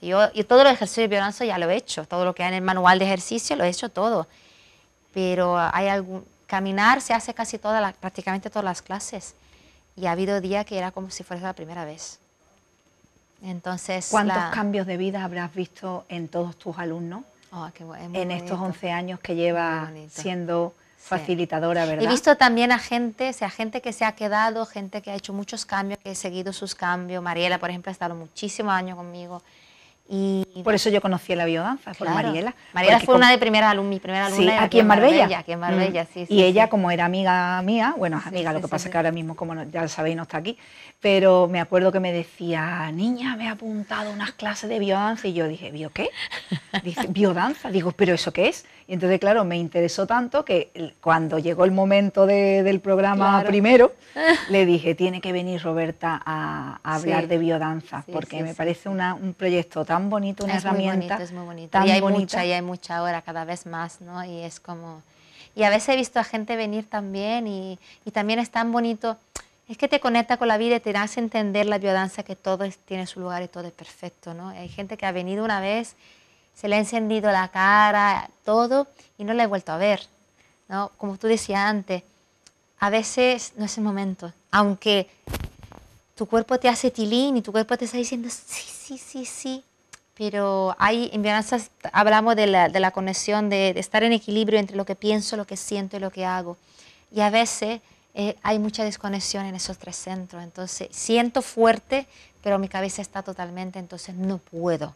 [0.00, 2.06] Yo, yo todo los ejercicios de violencia ya lo he hecho.
[2.06, 4.28] Todo lo que hay en el manual de ejercicio lo he hecho todo.
[5.12, 9.34] Pero hay algún, caminar se hace casi todas, prácticamente todas las clases.
[9.96, 12.18] Y ha habido días que era como si fuera la primera vez.
[13.42, 17.68] Entonces, ¿Cuántos cambios de vida habrás visto en todos tus alumnos oh,
[18.12, 22.04] en estos 11 años que lleva siendo facilitadora, verdad?
[22.04, 25.14] He visto también a gente, o sea, gente que se ha quedado, gente que ha
[25.14, 27.22] hecho muchos cambios, que he seguido sus cambios.
[27.22, 29.42] Mariela, por ejemplo, ha estado muchísimos años conmigo.
[30.12, 32.52] Y, por eso yo conocí la biodanza, por Mariela.
[32.72, 34.58] Mariela fue una de primeras alumnas, mi primera alumna.
[34.58, 35.38] Sí, aquí, en Marbella.
[35.38, 36.06] Aquí en Marbella, mm.
[36.12, 38.98] sí, Y ella, como era amiga mía, bueno, es amiga, lo que pasa es que
[38.98, 40.58] ahora mismo, como ya sabéis, no está aquí,
[40.98, 45.28] pero me acuerdo que me decía, niña, me he apuntado a unas clases de biodanza,
[45.28, 46.10] y yo dije, ¿bio qué?
[46.82, 47.70] Dice, biodanza.
[47.70, 48.66] Digo, ¿pero eso qué es?
[48.90, 53.92] Y entonces, claro, me interesó tanto que cuando llegó el momento del programa primero,
[54.50, 59.84] le dije, tiene que venir Roberta a, hablar de biodanza, porque me parece un proyecto
[59.84, 60.96] tan bonito, una herramienta.
[60.96, 61.78] Muy bonito, es muy bonito.
[61.86, 64.24] y hay mucha, y hay mucha ahora, cada vez más, ¿no?
[64.24, 65.04] Y es como...
[65.54, 69.16] Y a veces he visto a gente venir también y, y también es tan bonito,
[69.68, 72.68] es que te conecta con la vida y te hace entender la biodanza, que todo
[72.86, 74.48] tiene su lugar y todo es perfecto, ¿no?
[74.48, 75.94] Hay gente que ha venido una vez
[76.54, 78.86] se le ha encendido la cara, todo,
[79.18, 80.06] y no la he vuelto a ver.
[80.68, 80.90] ¿no?
[80.96, 82.02] Como tú decías antes,
[82.78, 85.08] a veces no es el momento, aunque
[86.14, 89.64] tu cuerpo te hace tilín y tu cuerpo te está diciendo sí, sí, sí, sí,
[90.20, 94.76] pero hay, en Biodanzas hablamos de la, de la conexión, de, estar en equilibrio entre
[94.76, 96.58] lo que pienso, lo que siento y lo que hago.
[97.10, 97.80] Y a veces
[98.12, 102.06] eh, hay mucha desconexión en esos tres centros, entonces siento fuerte,
[102.42, 104.94] pero mi cabeza está totalmente, entonces no puedo.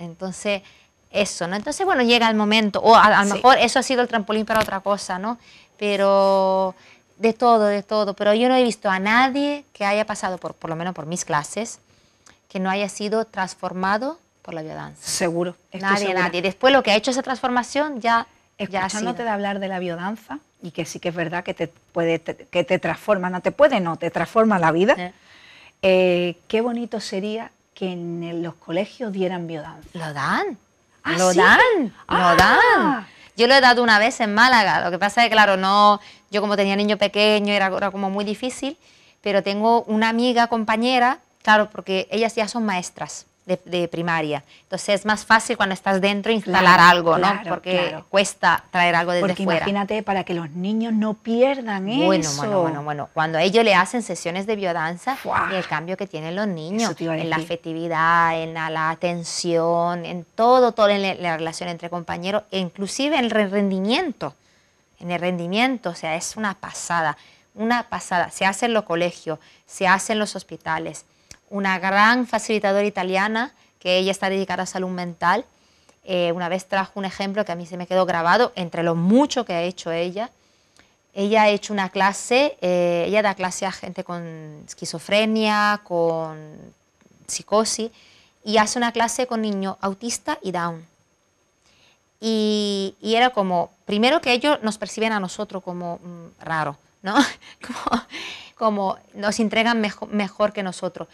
[0.00, 0.62] Entonces,
[1.10, 1.56] eso, ¿no?
[1.56, 4.60] Entonces, bueno, llega el momento, o a, lo mejor eso ha sido el trampolín para
[4.60, 5.38] otra cosa, ¿no?
[5.78, 6.74] Pero
[7.18, 8.14] de todo, de todo.
[8.14, 11.06] Pero yo no he visto a nadie que haya pasado, por, por lo menos por
[11.06, 11.80] mis clases,
[12.48, 15.06] que no haya sido transformado por la biodanza.
[15.06, 15.56] Seguro.
[15.72, 16.42] Nadie, nadie.
[16.42, 18.26] Después lo que ha hecho esa transformación ya...
[18.58, 22.20] Escuchándote de hablar de la biodanza, y que sí que es verdad que te puede,
[22.20, 25.14] que te transforma, no te puede, no, te transforma la vida.
[25.80, 29.88] Eh, qué bonito sería que en los colegios dieran biodanza.
[29.94, 30.58] Lo dan.
[31.02, 32.34] ¿Ah, lo dan, lo ah.
[32.36, 33.06] dan.
[33.38, 34.84] Yo lo he dado una vez en Málaga.
[34.84, 35.98] Lo que pasa es que, claro, no,
[36.30, 38.76] yo como tenía niño pequeño era, era como muy difícil,
[39.22, 43.24] pero tengo una amiga, compañera, claro, porque ellas ya son maestras
[43.64, 44.44] de, primaria.
[44.62, 47.40] Entonces es más fácil cuando estás dentro instalar algo, ¿no?
[47.48, 49.60] Porque cuesta traer algo desde Porque fuera.
[49.60, 52.36] imagínate para que los niños no pierdan bueno, eso.
[52.42, 53.08] Bueno, bueno, bueno.
[53.12, 55.16] Cuando ellos le hacen sesiones de biodanza
[55.50, 60.72] y el cambio que tienen los niños en la afectividad, en la, atención, en todo,
[60.72, 64.34] todo en la, relación entre compañeros, e inclusive en el rendimiento.
[64.98, 67.16] En el rendimiento, o sea, es una pasada,
[67.54, 68.30] una pasada.
[68.30, 71.06] Se hace en los colegios, se hace en los hospitales
[71.50, 75.44] una gran facilitadora italiana, que ella está dedicada a salud mental.
[76.04, 78.94] Eh, una vez trajo un ejemplo que a mí se me quedó grabado, entre lo
[78.94, 80.30] mucho que ha hecho ella.
[81.12, 86.56] Ella ha hecho una clase, eh, ella da clase a gente con esquizofrenia, con
[87.26, 87.90] psicosis,
[88.44, 90.86] y hace una clase con niños autista y down.
[92.20, 97.16] Y, era como, primero que ellos nos perciben a nosotros como mm, raro, ¿no?
[97.66, 98.02] como,
[98.56, 101.08] como, nos entregan mejor, mejor que nosotros.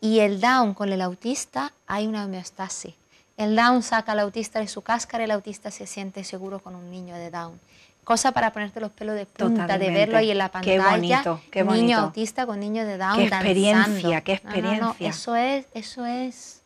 [0.00, 2.94] Y el Down con el autista hay una homeostasis.
[3.36, 6.74] El Down saca al autista de su cáscara y el autista se siente seguro con
[6.74, 7.58] un niño de Down.
[8.04, 10.84] Cosa para ponerte los pelos de punta, de verlo ahí en la pantalla.
[10.84, 11.84] Qué bonito, qué bonito.
[11.84, 15.08] Niño autista con niño de Down Qué experiencia, qué experiencia.
[15.08, 16.62] eso es, eso es,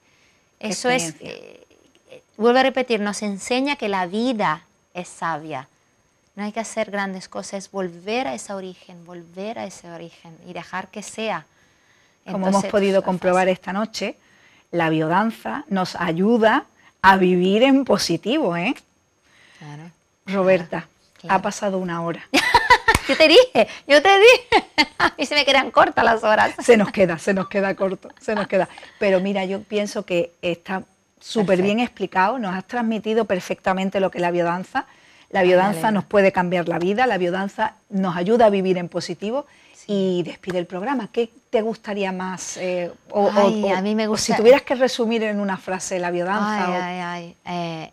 [0.61, 1.67] eso es, eh,
[2.37, 4.63] vuelvo a repetir, nos enseña que la vida
[4.95, 5.69] es sabia.
[6.37, 10.37] No hay que hacer grandes cosas, es volver a ese origen, volver a ese origen
[10.49, 11.47] y dejar que sea
[12.31, 14.17] como hemos podido comprobar esta noche,
[14.71, 16.65] la biodanza nos ayuda
[17.03, 18.75] a vivir en positivo, ¿eh?
[19.59, 19.91] Claro,
[20.27, 20.89] Roberta,
[21.29, 22.27] ha pasado una hora.
[23.09, 24.89] yo te dije, yo te dije.
[24.99, 26.55] a mí se me quedan cortas las horas.
[26.61, 28.69] se nos queda, se nos queda corto, se nos queda.
[28.99, 30.83] Pero mira, yo pienso que está
[31.21, 34.87] súper bien explicado, nos has transmitido perfectamente lo que es la biodanza.
[35.31, 39.47] La biodanza nos puede cambiar la vida, la biodanza nos ayuda a vivir en positivo
[39.87, 41.09] y despide el programa.
[41.11, 42.57] ¿Qué te gustaría más?
[42.57, 44.27] Eh, o, a mí me gusta...
[44.27, 46.65] si tuvieras que resumir en una frase la biodanza.
[46.85, 47.93] Ay, ay, ay.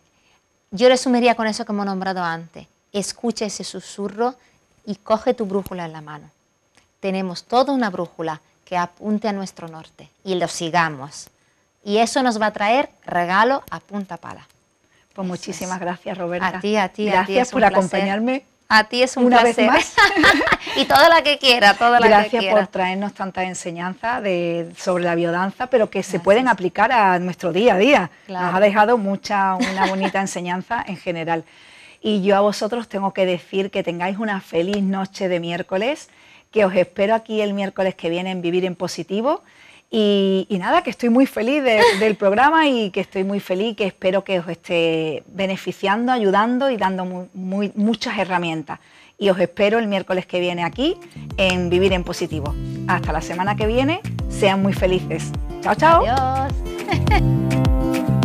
[0.71, 2.65] yo resumiría con eso que hemos nombrado antes.
[2.91, 4.33] Escucha ese susurro
[4.83, 6.31] y coge tu brújula en la mano.
[6.99, 11.29] Tenemos toda una brújula que apunte a nuestro norte y lo sigamos.
[11.83, 14.47] Y eso nos va a traer regalo a punta pala.
[15.13, 16.47] Pues muchísimas gracias, Roberta.
[16.47, 17.53] A ti, a ti, gracias a ti.
[17.53, 18.43] por acompañarme.
[18.73, 19.69] A ti es un una placer.
[19.69, 19.95] Vez más.
[20.77, 22.55] y toda la que quiera, toda la gracias que quiera.
[22.55, 27.51] por traernos tantas enseñanzas de, sobre la biodanza, pero que se pueden aplicar a nuestro
[27.51, 28.11] día a día.
[28.29, 31.43] Nos ha dejado mucha, una bonita enseñanza en general.
[32.01, 36.09] Y yo a vosotros tengo que decir que tengáis una feliz noche de miércoles,
[36.49, 39.43] que os espero aquí el miércoles que viene en Vivir en Positivo
[39.93, 41.61] y, nada, que estoy muy feliz
[41.99, 46.77] del programa y que estoy muy feliz, que espero que os esté beneficiando, ayudando y
[46.77, 48.79] dando muchas herramientas.
[49.17, 50.95] Y os espero el miércoles que viene aquí
[51.35, 52.55] en Vivir en Positivo.
[52.87, 55.31] Hasta la semana que viene, sean muy felices.
[55.61, 56.03] Chao, chao.
[56.07, 56.53] Adiós.